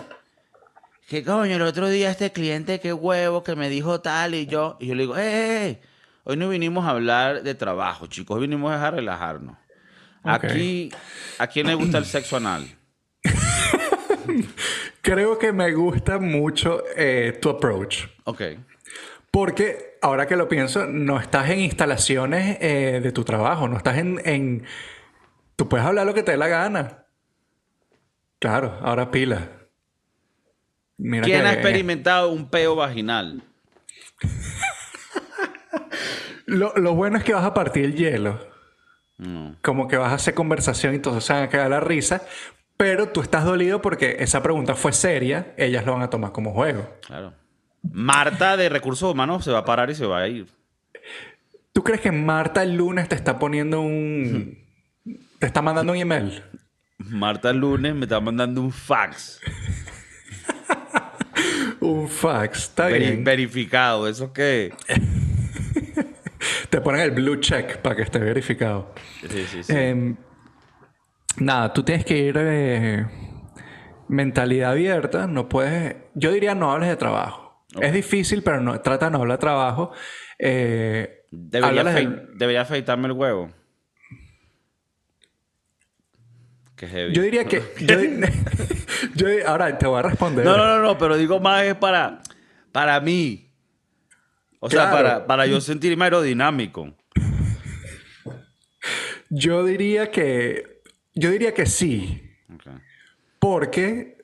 que 1.08 1.24
coño, 1.24 1.56
el 1.56 1.62
otro 1.62 1.88
día 1.90 2.12
este 2.12 2.32
cliente, 2.32 2.80
qué 2.80 2.92
huevo, 2.92 3.44
que 3.44 3.56
me 3.56 3.70
dijo 3.70 4.02
tal 4.02 4.36
y 4.36 4.48
yo. 4.48 4.78
Y 4.80 4.88
yo 4.88 4.96
le 4.96 5.04
digo, 5.04 5.18
eh, 5.18 5.22
eh, 5.22 5.66
eh, 5.70 5.82
hoy 6.24 6.38
no 6.38 6.50
vinimos 6.50 6.86
a 6.86 6.90
hablar 6.90 7.44
de 7.44 7.56
trabajo, 7.56 8.08
chicos, 8.08 8.36
hoy 8.36 8.42
vinimos 8.42 8.74
a 8.74 8.92
relajarnos. 8.92 9.56
Aquí, 10.24 10.92
¿a 11.38 11.48
quién 11.48 11.68
le 11.68 11.76
gusta 11.76 11.98
el 11.98 12.06
sexo 12.06 12.38
anal? 12.38 12.68
Creo 15.02 15.40
que 15.40 15.54
me 15.54 15.74
gusta 15.74 16.20
mucho 16.20 16.84
eh, 16.96 17.38
tu 17.42 17.50
approach. 17.50 18.06
Ok. 18.26 18.42
Porque 19.32 19.98
ahora 20.02 20.28
que 20.28 20.36
lo 20.36 20.48
pienso, 20.48 20.86
no 20.88 21.20
estás 21.20 21.50
en 21.50 21.60
instalaciones 21.62 22.58
eh, 22.62 23.00
de 23.02 23.12
tu 23.12 23.24
trabajo, 23.24 23.68
no 23.68 23.78
estás 23.78 23.98
en, 23.98 24.22
en... 24.26 24.66
Tú 25.60 25.68
puedes 25.68 25.86
hablar 25.86 26.06
lo 26.06 26.14
que 26.14 26.24
te 26.24 26.32
dé 26.32 26.38
la 26.38 26.48
gana. 26.48 27.04
Claro, 28.40 28.80
ahora 28.82 29.12
pila. 29.12 29.50
Mira 30.98 31.26
¿Quién 31.26 31.42
que- 31.42 31.48
ha 31.48 31.52
experimentado 31.52 32.32
un 32.32 32.50
peo 32.50 32.78
vaginal? 32.78 33.44
Lo, 36.46 36.74
lo 36.78 36.96
bueno 36.96 37.18
es 37.18 37.24
que 37.26 37.34
vas 37.34 37.44
a 37.44 37.54
partir 37.54 37.84
el 37.86 37.94
hielo. 37.96 38.40
No. 39.18 39.56
Como 39.62 39.88
que 39.90 39.98
vas 39.98 40.14
a 40.14 40.16
hacer 40.16 40.34
conversación 40.34 40.96
y 40.96 41.00
todos 41.00 41.24
se 41.26 41.34
van 41.34 41.44
a 41.44 41.50
cagar 41.50 41.70
la 41.70 41.80
risa. 41.82 42.22
Pero 42.78 43.10
tú 43.10 43.20
estás 43.22 43.44
dolido 43.44 43.82
porque 43.84 44.16
esa 44.20 44.42
pregunta 44.42 44.74
fue 44.76 44.94
seria. 44.94 45.54
Ellas 45.58 45.86
lo 45.86 45.92
van 45.94 46.02
a 46.04 46.10
tomar 46.10 46.32
como 46.32 46.54
juego. 46.54 46.90
Claro. 47.06 47.34
Marta 47.84 48.56
de 48.58 48.70
Recursos 48.70 49.12
Humanos 49.12 49.44
se 49.44 49.52
va 49.52 49.60
a 49.60 49.66
parar 49.66 49.90
y 49.92 49.96
se 49.96 50.06
va 50.08 50.20
a 50.22 50.28
ir. 50.30 50.48
¿Tú 51.74 51.84
crees 51.84 52.00
que 52.02 52.12
Marta 52.14 52.64
el 52.64 52.76
lunes 52.76 53.10
te 53.10 53.16
está 53.16 53.38
poniendo 53.38 53.82
un... 53.82 54.58
te 55.40 55.48
está 55.48 55.62
mandando 55.62 55.92
un 55.94 55.98
email? 56.00 56.44
Marta 56.98 57.54
lunes 57.54 57.96
me 57.96 58.04
está 58.06 58.20
mandando 58.20 58.62
un 58.62 58.72
fax. 58.72 59.40
Un 61.80 62.08
fax. 62.10 62.64
Está 62.64 62.88
bien. 62.88 63.24
verificado. 63.24 64.08
¿Eso 64.08 64.34
qué? 64.34 64.74
Te 66.70 66.82
ponen 66.82 67.02
el 67.02 67.12
blue 67.12 67.38
check 67.38 67.78
para 67.78 67.96
que 67.96 68.04
esté 68.04 68.20
verificado. 68.20 68.94
Sí, 69.28 69.46
sí, 69.48 69.64
sí. 69.64 69.74
Eh, 69.76 70.16
nada, 71.38 71.74
tú 71.74 71.84
tienes 71.84 72.06
que 72.06 72.18
ir 72.18 72.36
eh, 72.38 73.06
mentalidad 74.08 74.72
abierta. 74.72 75.26
No 75.28 75.50
puedes. 75.50 75.96
Yo 76.16 76.32
diría 76.32 76.54
no 76.56 76.72
hables 76.72 76.90
de 76.90 76.96
trabajo. 76.98 77.66
Es 77.82 77.94
difícil, 77.94 78.44
pero 78.44 78.60
no, 78.62 78.80
trata 78.82 79.06
de 79.06 79.12
no 79.12 79.20
hablar 79.20 79.38
de 79.38 79.42
trabajo. 79.42 79.92
Eh, 80.38 81.26
debería, 81.32 81.84
del- 81.84 82.28
debería 82.36 82.62
afeitarme 82.62 83.08
el 83.08 83.14
huevo. 83.14 83.52
Qué 86.80 86.88
heavy. 86.88 87.14
yo 87.14 87.22
diría 87.24 87.44
que. 87.44 87.62
yo 89.16 89.28
ahora 89.48 89.78
te 89.78 89.86
voy 89.86 90.00
a 90.00 90.04
responder. 90.04 90.46
No, 90.46 90.56
no, 90.56 90.66
no, 90.66 90.82
no, 90.82 90.98
pero 90.98 91.18
digo 91.18 91.42
más 91.42 91.64
es 91.66 91.76
para, 91.76 92.22
para 92.72 93.02
mí. 93.02 93.52
O 94.62 94.70
sea, 94.70 94.90
para, 94.90 95.28
para 95.28 95.46
yo 95.46 95.60
sentirme 95.60 96.06
aerodinámico. 96.06 96.96
Yo 99.30 99.66
diría 99.66 100.10
que. 100.10 100.82
Yo 101.14 101.32
diría 101.32 101.54
que 101.54 101.66
sí. 101.66 102.24
Porque. 103.40 104.18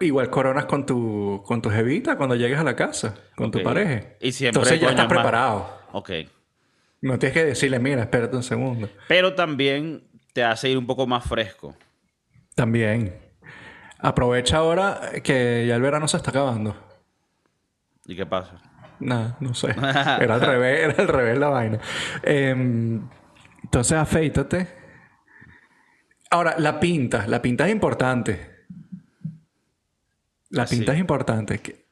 Igual 0.00 0.30
coronas 0.30 0.64
con 0.64 0.86
tu, 0.86 1.42
con 1.46 1.60
tu 1.60 1.68
jevita 1.70 2.16
cuando 2.16 2.34
llegues 2.36 2.58
a 2.58 2.64
la 2.64 2.74
casa, 2.74 3.14
con 3.36 3.50
tu 3.50 3.62
pareja. 3.62 4.14
Y 4.20 4.32
siempre, 4.32 4.60
Entonces 4.60 4.80
ya 4.80 4.88
estás 4.88 5.04
más- 5.04 5.12
preparado. 5.12 5.78
Ok. 5.92 6.10
No 7.02 7.18
tienes 7.18 7.34
que 7.34 7.44
decirle, 7.44 7.78
mira, 7.78 8.00
espérate 8.02 8.34
un 8.34 8.42
segundo. 8.42 8.88
Pero 9.08 9.34
también 9.34 10.02
te 10.32 10.44
hace 10.44 10.70
ir 10.70 10.78
un 10.78 10.86
poco 10.86 11.06
más 11.06 11.24
fresco. 11.24 11.76
También. 12.54 13.14
Aprovecha 13.98 14.58
ahora 14.58 15.00
que 15.22 15.64
ya 15.66 15.76
el 15.76 15.82
verano 15.82 16.08
se 16.08 16.16
está 16.16 16.30
acabando. 16.30 16.76
¿Y 18.06 18.16
qué 18.16 18.26
pasa? 18.26 18.60
Nada, 18.98 19.36
no 19.40 19.54
sé. 19.54 19.68
Era 20.20 20.34
al 20.34 20.40
revés, 20.40 20.80
era 20.80 20.94
al 21.02 21.08
revés 21.08 21.38
la 21.38 21.48
vaina. 21.48 21.78
Em, 22.22 23.08
entonces, 23.62 23.92
afeítate. 23.98 24.68
Ahora, 26.30 26.54
la 26.58 26.78
pinta. 26.80 27.26
La 27.26 27.42
pinta 27.42 27.66
es 27.66 27.72
importante. 27.72 28.50
La 30.50 30.66
pinta 30.66 30.92
es 30.94 30.98
importante. 31.00 31.58
Que- 31.58 31.82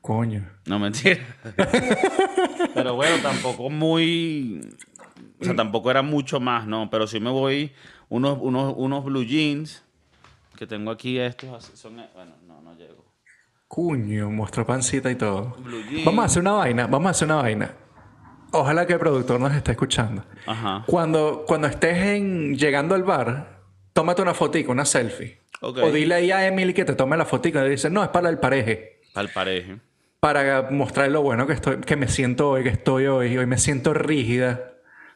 Coño. 0.00 0.48
No, 0.66 0.78
mentira. 0.78 1.20
Pero 2.74 2.94
bueno, 2.94 3.16
tampoco 3.22 3.68
muy... 3.68 4.60
O 5.40 5.44
sea, 5.44 5.56
tampoco 5.56 5.90
era 5.90 6.02
mucho 6.02 6.38
más, 6.38 6.66
¿no? 6.66 6.90
Pero 6.90 7.06
sí 7.06 7.18
me 7.18 7.30
voy 7.30 7.72
unos, 8.08 8.38
unos, 8.40 8.74
unos 8.76 9.04
blue 9.04 9.24
jeans 9.24 9.82
que 10.60 10.66
tengo 10.66 10.90
aquí 10.90 11.18
estos. 11.18 11.70
Son, 11.74 11.96
bueno, 12.14 12.32
no, 12.46 12.60
no 12.60 12.74
llego. 12.74 13.02
Cuño, 13.66 14.30
mostró 14.30 14.66
pancita 14.66 15.10
y 15.10 15.14
todo. 15.14 15.56
Vamos 16.04 16.22
a 16.22 16.26
hacer 16.26 16.42
una 16.42 16.52
vaina, 16.52 16.86
vamos 16.86 17.06
a 17.06 17.10
hacer 17.10 17.26
una 17.26 17.36
vaina. 17.36 17.74
Ojalá 18.52 18.86
que 18.86 18.94
el 18.94 18.98
productor 18.98 19.40
nos 19.40 19.54
esté 19.54 19.70
escuchando. 19.70 20.24
Ajá. 20.46 20.84
Cuando, 20.86 21.44
cuando 21.46 21.66
estés 21.68 21.96
en, 21.96 22.58
llegando 22.58 22.94
al 22.94 23.04
bar, 23.04 23.60
tómate 23.94 24.20
una 24.20 24.34
fotico, 24.34 24.72
una 24.72 24.84
selfie. 24.84 25.38
Ok. 25.62 25.78
O 25.78 25.90
dile 25.92 26.16
ahí 26.16 26.30
a 26.30 26.46
Emily 26.46 26.74
que 26.74 26.84
te 26.84 26.94
tome 26.94 27.16
la 27.16 27.24
fotico 27.24 27.58
y 27.58 27.62
le 27.62 27.70
dice, 27.70 27.88
no, 27.88 28.02
es 28.02 28.10
para 28.10 28.28
el 28.28 28.38
pareje. 28.38 29.00
Al 29.14 29.30
pareje. 29.30 29.78
Para 30.20 30.70
mostrar 30.70 31.10
lo 31.10 31.22
bueno 31.22 31.46
que 31.46 31.54
estoy, 31.54 31.80
que 31.80 31.96
me 31.96 32.08
siento 32.08 32.50
hoy, 32.50 32.64
que 32.64 32.68
estoy 32.68 33.06
hoy. 33.06 33.38
Hoy 33.38 33.46
me 33.46 33.56
siento 33.56 33.94
rígida, 33.94 34.69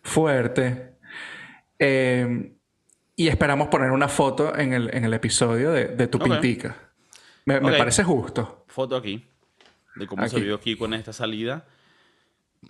fuerte. 0.05 0.95
Eh, 1.81 2.53
y 3.17 3.29
esperamos 3.29 3.69
poner 3.69 3.91
una 3.91 4.09
foto 4.09 4.57
en 4.57 4.73
el, 4.73 4.95
en 4.95 5.05
el 5.05 5.15
episodio 5.15 5.73
de, 5.73 5.87
de 5.89 6.07
tu 6.07 6.19
Ok. 6.19 6.25
pintica. 6.25 6.77
Me, 7.47 7.61
parece 7.61 8.05
justo. 8.05 8.65
Foto 8.69 8.97
aquí. 8.97 9.25
De 9.97 10.07
cómo 10.07 10.27
se 10.29 10.37
Aquí. 10.37 10.45
vio 10.45 10.55
aquí 10.55 10.77
con 10.77 10.95
esta 10.95 11.13
salida. 11.13 11.67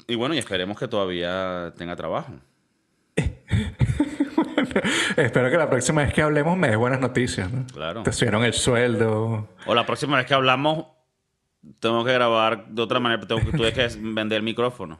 Y 0.08 0.14
bueno, 0.16 0.34
y 0.34 0.38
esperemos 0.38 0.78
que 0.78 0.88
todavía 0.88 1.72
tenga 1.76 1.94
trabajo. 1.96 2.32
Espero 5.16 5.50
que 5.50 5.56
la 5.56 5.70
próxima 5.70 6.02
vez 6.02 6.12
que 6.12 6.22
hablemos 6.22 6.56
me 6.58 6.68
des 6.68 6.76
buenas 6.76 7.00
noticias. 7.00 7.50
¿no? 7.52 7.64
Claro. 7.66 8.02
Te 8.02 8.12
subieron 8.12 8.44
el 8.44 8.52
sueldo. 8.52 9.48
O 9.66 9.74
la 9.74 9.86
próxima 9.86 10.16
vez 10.16 10.26
que 10.26 10.34
hablamos, 10.34 10.86
tengo 11.78 12.04
que 12.04 12.12
grabar 12.12 12.66
de 12.68 12.82
otra 12.82 12.98
manera. 13.00 13.24
Tengo 13.26 13.40
que, 13.42 13.56
tuve 13.56 13.72
que 13.72 13.88
vender 14.00 14.38
el 14.38 14.42
micrófono. 14.42 14.98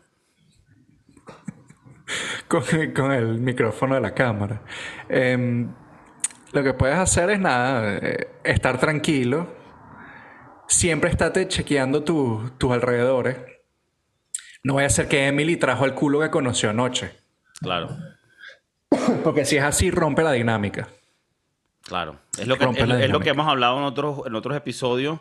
con, 2.48 2.62
con 2.94 3.12
el 3.12 3.38
micrófono 3.38 3.94
de 3.94 4.00
la 4.00 4.14
cámara. 4.14 4.62
Em, 5.08 5.72
lo 6.52 6.62
que 6.62 6.74
puedes 6.74 6.96
hacer 6.96 7.30
es 7.30 7.40
nada, 7.40 7.98
eh, 8.00 8.28
estar 8.44 8.78
tranquilo. 8.78 9.48
Siempre 10.68 11.10
estate 11.10 11.46
chequeando 11.48 12.04
tu- 12.04 12.50
tus 12.58 12.72
alrededores. 12.72 13.36
No 14.62 14.74
vaya 14.74 14.86
a 14.86 14.90
ser 14.90 15.08
que 15.08 15.26
Emily 15.26 15.56
trajo 15.56 15.84
el 15.84 15.94
culo 15.94 16.20
que 16.20 16.30
conoció 16.30 16.70
anoche. 16.70 17.12
Claro. 17.60 17.88
Porque 19.22 19.44
si 19.44 19.56
es 19.56 19.62
así, 19.64 19.90
rompe 19.90 20.22
la 20.22 20.32
dinámica. 20.32 20.88
Claro, 21.82 22.16
es 22.38 22.46
lo 22.46 22.56
que, 22.56 22.64
es, 22.64 23.10
lo 23.10 23.20
que 23.20 23.28
hemos 23.30 23.46
hablado 23.46 23.76
en 23.76 23.84
otros, 23.84 24.26
en 24.26 24.34
otros 24.34 24.56
episodios. 24.56 25.20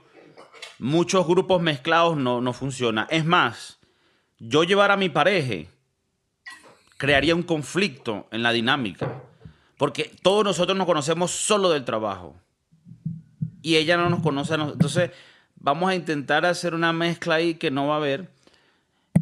Muchos 0.80 1.28
grupos 1.28 1.62
mezclados 1.62 2.16
no, 2.16 2.40
no 2.40 2.54
funciona. 2.54 3.06
Es 3.10 3.26
más, 3.26 3.80
yo 4.40 4.64
llevar 4.64 4.92
a 4.92 4.96
mi 4.98 5.10
pareja 5.10 5.70
crearía 7.04 7.36
un 7.36 7.44
conflicto 7.44 8.30
en 8.32 8.44
la 8.44 8.54
dinámica. 8.54 9.22
Porque 9.78 10.10
todos 10.22 10.46
nosotros 10.46 10.78
nos 10.78 10.88
conocemos 10.88 11.32
solo 11.32 11.70
del 11.70 11.84
trabajo. 11.84 12.34
Y 13.62 13.76
ella 13.76 13.98
no 13.98 14.10
nos 14.10 14.22
conoce 14.22 14.54
a 14.54 14.58
nosotros. 14.58 14.78
Entonces, 14.96 15.12
vamos 15.58 15.90
a 15.90 15.96
intentar 15.96 16.46
hacer 16.46 16.74
una 16.74 16.94
mezcla 16.94 17.36
ahí 17.36 17.56
que 17.56 17.72
no 17.72 17.88
va 17.88 17.96
a 17.96 17.98
haber. 17.98 18.30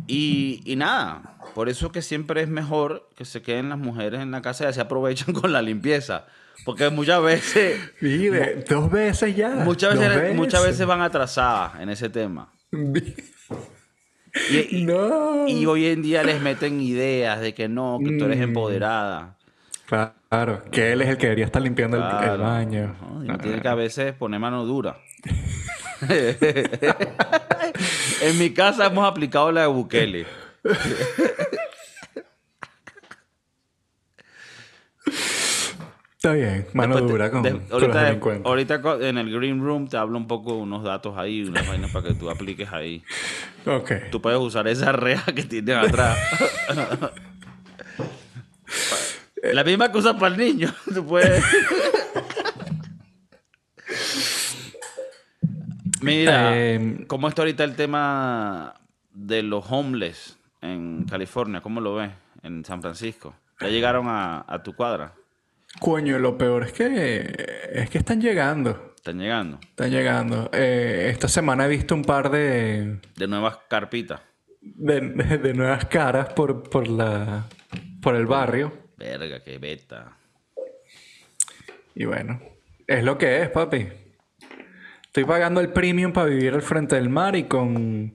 Y, 0.06 0.62
y 0.64 0.76
nada, 0.76 1.40
por 1.56 1.70
eso 1.70 1.92
que 1.92 2.04
siempre 2.04 2.44
es 2.44 2.50
mejor 2.50 3.10
que 3.16 3.26
se 3.26 3.42
queden 3.42 3.70
las 3.70 3.80
mujeres 3.80 4.22
en 4.22 4.30
la 4.30 4.44
casa 4.44 4.70
y 4.70 4.74
se 4.74 4.82
aprovechan 4.82 5.34
con 5.42 5.52
la 5.52 5.64
limpieza. 5.64 6.28
Porque 6.64 6.92
muchas 6.92 7.24
veces, 7.24 7.82
Mire, 8.00 8.64
dos 8.70 8.92
veces 8.92 9.36
ya. 9.36 9.56
muchas 9.56 9.96
dos 9.96 10.08
veces, 10.08 10.36
muchas 10.36 10.64
veces 10.64 10.86
van 10.86 11.02
atrasadas 11.02 11.82
en 11.82 11.90
ese 11.90 12.10
tema. 12.10 12.54
Y, 14.50 14.78
y- 14.82 14.86
no. 14.86 15.48
y 15.48 15.66
hoy 15.66 15.88
en 15.88 16.02
día 16.02 16.24
les 16.24 16.42
meten 16.42 16.82
ideas 16.82 17.40
de 17.42 17.54
que 17.54 17.68
no, 17.68 18.00
que 18.04 18.18
tú 18.18 18.26
eres 18.26 18.40
Mm. 18.40 18.44
empoderada. 18.44 19.36
Claro, 20.30 20.64
que 20.72 20.94
él 20.94 21.02
es 21.02 21.10
el 21.10 21.18
que 21.18 21.26
debería 21.28 21.46
estar 21.46 21.62
limpiando 21.62 21.98
el- 21.98 22.38
baño. 22.40 22.96
Y 23.24 23.38
tiene 23.40 23.62
que 23.62 23.68
a 23.68 23.76
veces 23.76 24.14
poner 24.14 24.40
mano 24.40 24.64
dura. 24.66 24.98
en 28.22 28.40
mi 28.40 28.52
casa 28.52 28.88
hemos 28.88 29.06
aplicado 29.08 29.52
la 29.52 29.62
de 29.62 29.68
Bukele. 29.68 30.26
Está 36.24 36.34
bien, 36.34 36.68
mano 36.74 36.94
Después 36.98 37.12
dura 37.12 37.32
con, 37.32 37.42
de- 37.42 37.50
con 37.50 37.62
los 37.62 37.96
ahorita, 38.46 38.80
en 39.02 39.18
el 39.18 39.34
Green 39.36 39.60
Room 39.60 39.88
te 39.88 39.98
hablo 39.98 40.20
un 40.20 40.28
poco 40.28 40.54
unos 40.54 40.84
datos 40.84 41.18
ahí, 41.18 41.42
unas 41.42 41.68
vainas 41.68 41.90
para 41.90 42.10
que 42.10 42.14
tú 42.14 42.30
apliques 42.30 42.72
ahí. 42.72 43.04
Ok. 43.66 43.92
Tú 44.12 44.22
puedes 44.22 44.40
usar 44.40 44.68
esa 44.68 44.92
reja 44.92 45.34
que 45.34 45.42
tienes 45.46 45.76
atrás. 45.78 46.16
La 49.42 49.64
misma 49.64 49.92
cosa 49.92 50.16
para 50.16 50.36
el 50.36 50.40
niño. 50.40 50.72
Tú 50.94 51.04
puedes. 51.08 51.44
Mira, 56.02 56.52
Eh, 56.56 57.04
¿cómo 57.08 57.30
está 57.30 57.42
ahorita 57.42 57.64
el 57.64 57.76
tema 57.76 58.76
de 59.12 59.42
los 59.42 59.66
homeless 59.72 60.38
en 60.62 61.06
California? 61.10 61.62
¿Cómo 61.62 61.82
lo 61.82 61.96
ves 61.96 62.12
en 62.44 62.64
San 62.64 62.80
Francisco? 62.84 63.34
¿Ya 63.60 63.70
llegaron 63.70 64.06
a, 64.08 64.46
a 64.48 64.62
tu 64.62 64.76
cuadra? 64.76 65.14
Coño, 65.80 66.20
lo 66.20 66.38
peor 66.38 66.64
es 66.64 66.74
que 66.74 67.36
es 67.74 67.90
que 67.90 67.98
están 67.98 68.22
llegando. 68.22 68.94
¿Están 68.96 69.20
llegando? 69.20 69.60
Están 69.62 69.90
llegando. 69.90 70.50
Eh, 70.54 71.08
esta 71.12 71.28
semana 71.28 71.66
he 71.66 71.70
visto 71.70 71.96
un 71.96 72.04
par 72.04 72.30
de, 72.30 73.00
De 73.16 73.28
nuevas 73.28 73.58
carpitas. 73.68 74.22
de, 74.62 75.02
de 75.02 75.54
nuevas 75.54 75.86
caras 75.86 76.34
por, 76.34 76.70
por 76.70 76.88
la 76.88 77.48
por 78.02 78.16
el 78.16 78.26
barrio. 78.26 78.74
Verga, 78.98 79.44
qué 79.44 79.58
beta. 79.58 80.18
Y 81.96 82.06
bueno, 82.06 82.42
es 82.88 83.04
lo 83.04 83.18
que 83.18 83.42
es, 83.42 83.50
papi. 83.50 83.88
Estoy 85.04 85.26
pagando 85.26 85.60
el 85.60 85.70
premium 85.70 86.14
para 86.14 86.28
vivir 86.28 86.54
al 86.54 86.62
frente 86.62 86.96
del 86.96 87.10
mar 87.10 87.36
y 87.36 87.44
con, 87.44 88.14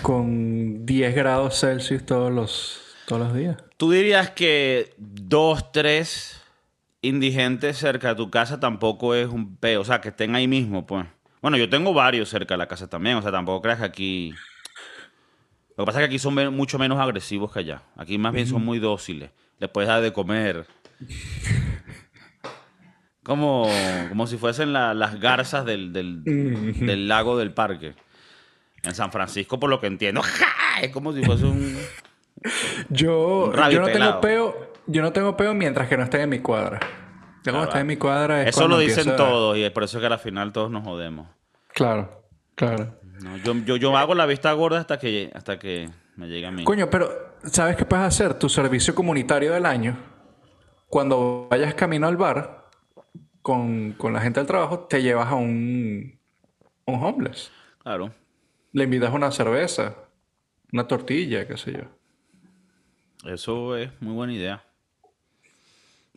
con 0.00 0.86
10 0.86 1.14
grados 1.14 1.58
Celsius 1.60 2.06
todos 2.06 2.32
los, 2.32 2.96
todos 3.06 3.22
los 3.22 3.34
días. 3.34 3.56
¿Tú 3.76 3.90
dirías 3.90 4.30
que 4.30 4.94
dos, 4.96 5.72
tres 5.72 6.39
indigentes 7.02 7.78
cerca 7.78 8.08
de 8.10 8.14
tu 8.16 8.30
casa 8.30 8.60
tampoco 8.60 9.14
es 9.14 9.28
un 9.28 9.56
peo? 9.56 9.80
O 9.80 9.84
sea, 9.84 10.00
que 10.00 10.08
estén 10.10 10.34
ahí 10.34 10.46
mismo, 10.48 10.86
pues. 10.86 11.06
Bueno, 11.42 11.56
yo 11.56 11.68
tengo 11.70 11.94
varios 11.94 12.28
cerca 12.28 12.54
de 12.54 12.58
la 12.58 12.66
casa 12.68 12.88
también. 12.88 13.16
O 13.16 13.22
sea, 13.22 13.32
tampoco 13.32 13.62
creas 13.62 13.78
que 13.78 13.84
aquí... 13.86 14.34
Lo 15.76 15.84
que 15.84 15.86
pasa 15.86 16.00
es 16.00 16.02
que 16.02 16.06
aquí 16.14 16.18
son 16.18 16.34
men- 16.34 16.52
mucho 16.54 16.78
menos 16.78 16.98
agresivos 17.00 17.52
que 17.52 17.60
allá. 17.60 17.82
Aquí 17.96 18.18
más 18.18 18.34
bien 18.34 18.46
son 18.46 18.62
muy 18.64 18.78
dóciles. 18.78 19.30
Les 19.58 19.70
puedes 19.70 19.88
dar 19.88 20.02
de 20.02 20.12
comer. 20.12 20.66
Como, 23.22 23.68
como 24.08 24.26
si 24.26 24.36
fuesen 24.36 24.72
la- 24.72 24.94
las 24.94 25.20
garzas 25.20 25.64
del, 25.64 25.92
del- 25.92 26.22
del 26.24 27.08
lago 27.08 27.38
del 27.38 27.52
parque. 27.52 27.94
En 28.82 28.94
San 28.94 29.12
Francisco, 29.12 29.60
por 29.60 29.68
lo 29.70 29.78
que 29.80 29.86
entiendo, 29.86 30.22
¡ja! 30.22 30.46
es 30.82 30.90
como 30.90 31.12
si 31.12 31.22
fuese 31.22 31.44
un... 31.44 31.78
Yo, 32.88 33.52
Un 33.54 33.70
yo 33.70 33.80
no 33.80 33.86
tengo 33.88 34.20
peo, 34.22 34.69
yo 34.90 35.02
no 35.02 35.12
tengo 35.12 35.36
peo 35.36 35.54
mientras 35.54 35.88
que 35.88 35.96
no 35.96 36.04
estén 36.04 36.22
en 36.22 36.28
mi 36.30 36.38
cuadra. 36.40 36.80
Ya 37.42 37.52
cuando 37.52 37.60
Ah, 37.60 37.64
estén 37.64 37.76
va. 37.78 37.80
en 37.80 37.86
mi 37.86 37.96
cuadra 37.96 38.42
es 38.42 38.48
Eso 38.48 38.68
lo 38.68 38.78
dicen 38.78 39.16
todos 39.16 39.56
y 39.56 39.62
es 39.62 39.70
por 39.70 39.84
eso 39.84 39.98
que 40.00 40.06
al 40.06 40.18
final 40.18 40.52
todos 40.52 40.70
nos 40.70 40.84
jodemos. 40.84 41.28
Claro, 41.72 42.24
claro. 42.54 42.98
No, 43.22 43.36
yo, 43.38 43.54
yo, 43.64 43.76
yo 43.76 43.96
hago 43.96 44.14
la 44.14 44.26
vista 44.26 44.52
gorda 44.52 44.80
hasta 44.80 44.98
que, 44.98 45.30
hasta 45.34 45.58
que 45.58 45.88
me 46.16 46.28
llegue 46.28 46.46
a 46.46 46.50
mí. 46.50 46.64
Coño, 46.64 46.88
pero 46.90 47.10
¿sabes 47.44 47.76
qué 47.76 47.84
puedes 47.84 48.04
hacer? 48.06 48.34
Tu 48.34 48.48
servicio 48.48 48.94
comunitario 48.94 49.52
del 49.52 49.66
año, 49.66 49.96
cuando 50.88 51.46
vayas 51.50 51.74
camino 51.74 52.06
al 52.06 52.16
bar 52.16 52.68
con, 53.42 53.92
con 53.92 54.12
la 54.12 54.20
gente 54.20 54.40
del 54.40 54.46
trabajo, 54.46 54.80
te 54.80 55.02
llevas 55.02 55.28
a 55.28 55.34
un, 55.34 56.18
un 56.86 57.04
homeless. 57.04 57.50
Claro. 57.82 58.12
Le 58.72 58.84
invitas 58.84 59.12
una 59.12 59.30
cerveza, 59.30 59.94
una 60.72 60.86
tortilla, 60.86 61.46
qué 61.46 61.56
sé 61.56 61.72
yo. 61.72 63.30
Eso 63.30 63.76
es 63.76 63.90
muy 64.00 64.14
buena 64.14 64.32
idea. 64.32 64.64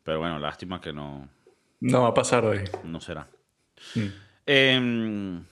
Pero 0.03 0.19
bueno, 0.19 0.39
lástima 0.39 0.81
que 0.81 0.91
no, 0.93 1.27
No 1.79 2.01
va 2.03 2.09
a 2.09 2.13
pasar 2.13 2.45
hoy. 2.45 2.59
no 2.83 2.99
será. 2.99 3.27
Mm. 3.95 4.07
Em, 4.45 5.45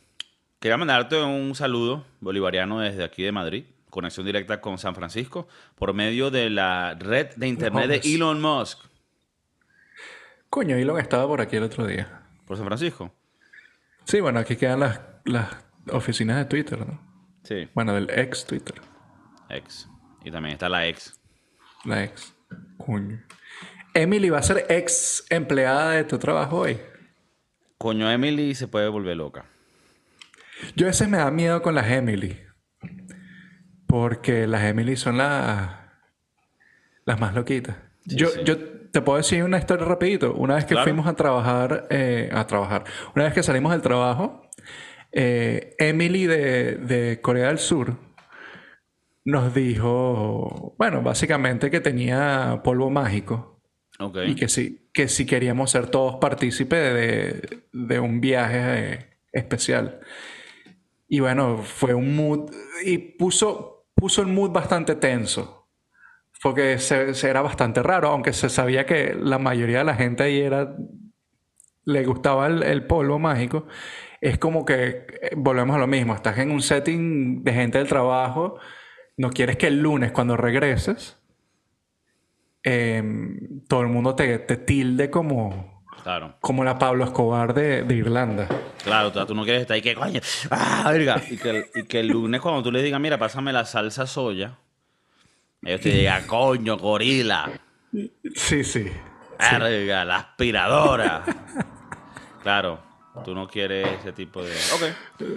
quería 0.59 0.77
mandarte 0.77 1.21
un 1.21 1.55
saludo 1.55 2.05
bolivariano 2.19 2.79
desde 2.79 3.03
aquí 3.03 3.23
de 3.23 3.31
Madrid. 3.31 3.65
Conexión 3.89 4.25
directa 4.25 4.61
con 4.61 4.77
San 4.77 4.95
Francisco 4.95 5.47
por 5.75 5.93
medio 5.93 6.31
de 6.31 6.49
la 6.49 6.95
red 6.97 7.35
de 7.35 7.47
internet 7.47 7.87
de. 7.87 8.15
Elon 8.15 8.41
Musk. 8.41 8.79
Coño, 10.49 10.75
Elon 10.75 10.99
estaba 10.99 11.27
por 11.27 11.41
aquí 11.41 11.55
el 11.57 11.63
otro 11.63 11.85
día. 11.85 12.23
¿Por 12.45 12.57
San 12.57 12.65
Francisco? 12.65 13.11
Sí, 14.05 14.19
bueno, 14.19 14.39
aquí 14.39 14.55
quedan 14.55 14.81
las, 14.81 14.99
las 15.25 15.47
oficinas 15.91 16.37
de 16.37 16.45
Twitter, 16.45 16.79
¿no? 16.85 16.99
Sí. 17.43 17.69
Bueno, 17.73 17.93
del 17.93 18.09
ex 18.09 18.45
Twitter. 18.45 18.75
Ex. 19.49 19.87
Y 20.23 20.31
también 20.31 20.53
está 20.53 20.67
la 20.69 20.87
ex. 20.87 21.19
La 21.85 22.03
ex. 22.03 22.33
Coño. 22.77 23.21
Emily 23.93 24.29
va 24.29 24.39
a 24.39 24.43
ser 24.43 24.65
ex 24.69 25.25
empleada 25.29 25.91
de 25.91 26.03
tu 26.03 26.17
trabajo 26.17 26.59
hoy. 26.59 26.79
Coño, 27.77 28.09
Emily 28.11 28.55
se 28.55 28.67
puede 28.67 28.87
volver 28.87 29.17
loca. 29.17 29.45
Yo 30.75 30.85
a 30.85 30.89
veces 30.89 31.09
me 31.09 31.17
da 31.17 31.31
miedo 31.31 31.61
con 31.61 31.75
las 31.75 31.89
Emily. 31.89 32.39
Porque 33.87 34.47
las 34.47 34.63
Emily 34.63 34.95
son 34.95 35.17
las 35.17 35.71
las 37.05 37.19
más 37.19 37.33
loquitas. 37.33 37.75
yo, 38.05 38.27
sí. 38.29 38.41
yo 38.45 38.57
te 38.91 39.01
puedo 39.01 39.17
decir 39.17 39.43
una 39.43 39.57
historia 39.57 39.85
rapidito. 39.85 40.33
Una 40.33 40.55
vez 40.55 40.65
que 40.65 40.75
Claro. 40.75 40.85
fuimos 40.85 41.07
a 41.07 41.15
trabajar, 41.15 41.87
eh, 41.89 42.29
a 42.31 42.45
trabajar, 42.47 42.83
una 43.15 43.25
vez 43.25 43.33
que 43.33 43.43
salimos 43.43 43.71
del 43.71 43.81
trabajo, 43.81 44.47
eh, 45.11 45.75
Emily 45.79 46.27
de, 46.27 46.75
de 46.75 47.19
Corea 47.21 47.47
del 47.47 47.57
Sur 47.59 47.97
nos 49.25 49.53
dijo, 49.53 50.75
bueno, 50.77 51.01
básicamente 51.01 51.69
que 51.69 51.79
tenía 51.79 52.61
polvo 52.63 52.89
mágico. 52.89 53.60
Y 54.25 54.35
que 54.35 54.47
sí, 54.47 54.89
que 54.93 55.07
si 55.07 55.25
queríamos 55.25 55.71
ser 55.71 55.87
todos 55.87 56.15
partícipes 56.15 56.93
de, 56.93 57.63
de 57.71 57.99
un 57.99 58.19
viaje 58.21 58.93
eh, 58.93 59.09
especial. 59.31 59.99
Y 61.07 61.19
bueno, 61.19 61.57
fue 61.59 61.93
un 61.93 62.15
mood. 62.15 62.51
Y 62.85 62.97
puso, 62.97 63.85
puso 63.93 64.21
el 64.21 64.27
mood 64.27 64.51
bastante 64.51 64.95
tenso. 64.95 65.69
Porque 66.41 66.79
se, 66.79 67.13
se 67.13 67.29
era 67.29 67.41
bastante 67.41 67.83
raro, 67.83 68.09
aunque 68.09 68.33
se 68.33 68.49
sabía 68.49 68.85
que 68.85 69.13
la 69.13 69.37
mayoría 69.37 69.79
de 69.79 69.83
la 69.83 69.95
gente 69.95 70.23
ahí 70.23 70.39
era. 70.41 70.75
le 71.85 72.05
gustaba 72.05 72.47
el, 72.47 72.63
el 72.63 72.87
polvo 72.87 73.19
mágico. 73.19 73.67
Es 74.21 74.37
como 74.37 74.65
que 74.65 75.05
eh, 75.21 75.31
volvemos 75.35 75.75
a 75.75 75.79
lo 75.79 75.87
mismo. 75.87 76.15
Estás 76.15 76.37
en 76.39 76.51
un 76.51 76.61
setting 76.61 77.43
de 77.43 77.53
gente 77.53 77.77
del 77.77 77.87
trabajo. 77.87 78.59
No 79.17 79.29
quieres 79.31 79.57
que 79.57 79.67
el 79.67 79.81
lunes, 79.81 80.11
cuando 80.11 80.37
regreses, 80.37 81.20
em, 82.63 83.61
todo 83.67 83.81
el 83.81 83.87
mundo 83.87 84.15
te, 84.15 84.39
te 84.39 84.57
tilde 84.57 85.09
como, 85.09 85.83
Claro. 86.03 86.35
como 86.39 86.63
la 86.63 86.77
Pablo 86.79 87.03
Escobar 87.03 87.53
de, 87.53 87.83
de 87.83 87.95
Irlanda. 87.95 88.47
Claro, 88.83 89.11
tú, 89.11 89.23
tú 89.25 89.35
no 89.35 89.43
quieres 89.43 89.61
estar 89.61 89.75
ahí 89.75 89.81
que 89.81 89.93
coño. 89.95 90.19
¡Ah, 90.49 90.89
verga! 90.91 91.21
Y 91.29 91.37
que, 91.37 91.49
el- 91.49 91.65
y 91.75 91.83
que 91.85 91.99
el 91.99 92.07
lunes 92.07 92.41
cuando 92.41 92.63
tú 92.63 92.71
le 92.71 92.81
digas, 92.81 92.99
mira, 92.99 93.17
pásame 93.17 93.53
la 93.53 93.65
salsa 93.65 94.07
soya, 94.07 94.57
ellos 95.63 95.81
te 95.81 95.89
digan, 95.89 96.25
coño, 96.25 96.77
gorila. 96.77 97.51
Sí, 98.35 98.63
sí. 98.63 98.91
Verga, 99.39 100.05
la 100.05 100.15
aspiradora. 100.17 101.23
claro, 102.41 102.79
tú 103.25 103.33
no 103.35 103.47
quieres 103.47 103.99
ese 103.99 104.11
tipo 104.13 104.41
de. 104.43 104.51
Ok. 104.75 105.27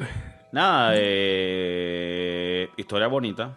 Nada, 0.53 0.93
eh, 0.97 2.69
historia 2.77 3.07
bonita. 3.09 3.57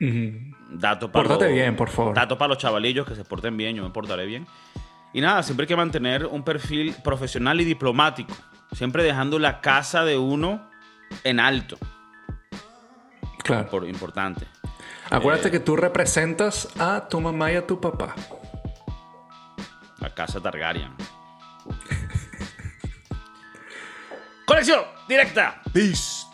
Ujú. 0.00 0.54
Datos 0.70 1.10
para 1.10 1.24
Pórtate 1.28 1.46
los- 1.46 1.54
bien, 1.54 1.76
por 1.76 1.90
favor. 1.90 2.14
Datos 2.14 2.38
para 2.38 2.48
los 2.50 2.58
chavalillos 2.58 3.06
que 3.06 3.14
se 3.14 3.24
porten 3.24 3.56
bien, 3.56 3.76
yo 3.76 3.82
me 3.82 3.90
portaré 3.90 4.26
bien. 4.26 4.46
Y 5.12 5.20
nada, 5.20 5.42
siempre 5.42 5.64
hay 5.64 5.68
que 5.68 5.76
mantener 5.76 6.26
un 6.26 6.42
perfil 6.44 6.94
profesional 7.02 7.60
y 7.60 7.64
diplomático. 7.64 8.34
Siempre 8.72 9.02
dejando 9.02 9.38
la 9.38 9.60
casa 9.62 10.04
de 10.04 10.18
uno 10.18 10.68
en 11.24 11.40
alto. 11.40 11.78
Claro. 13.42 13.68
Por, 13.70 13.88
importante. 13.88 14.46
Acuérdate 15.10 15.50
que 15.50 15.58
tú 15.60 15.74
representas 15.74 16.68
a 16.78 17.08
tu 17.08 17.18
mamá 17.20 17.50
y 17.50 17.56
a 17.56 17.66
tu 17.66 17.80
papá. 17.80 18.14
La 20.00 20.14
casa 20.14 20.38
Targaryen. 20.40 20.92
Conexión 24.46 24.80
directa. 25.08 25.60
Peace. 25.72 26.26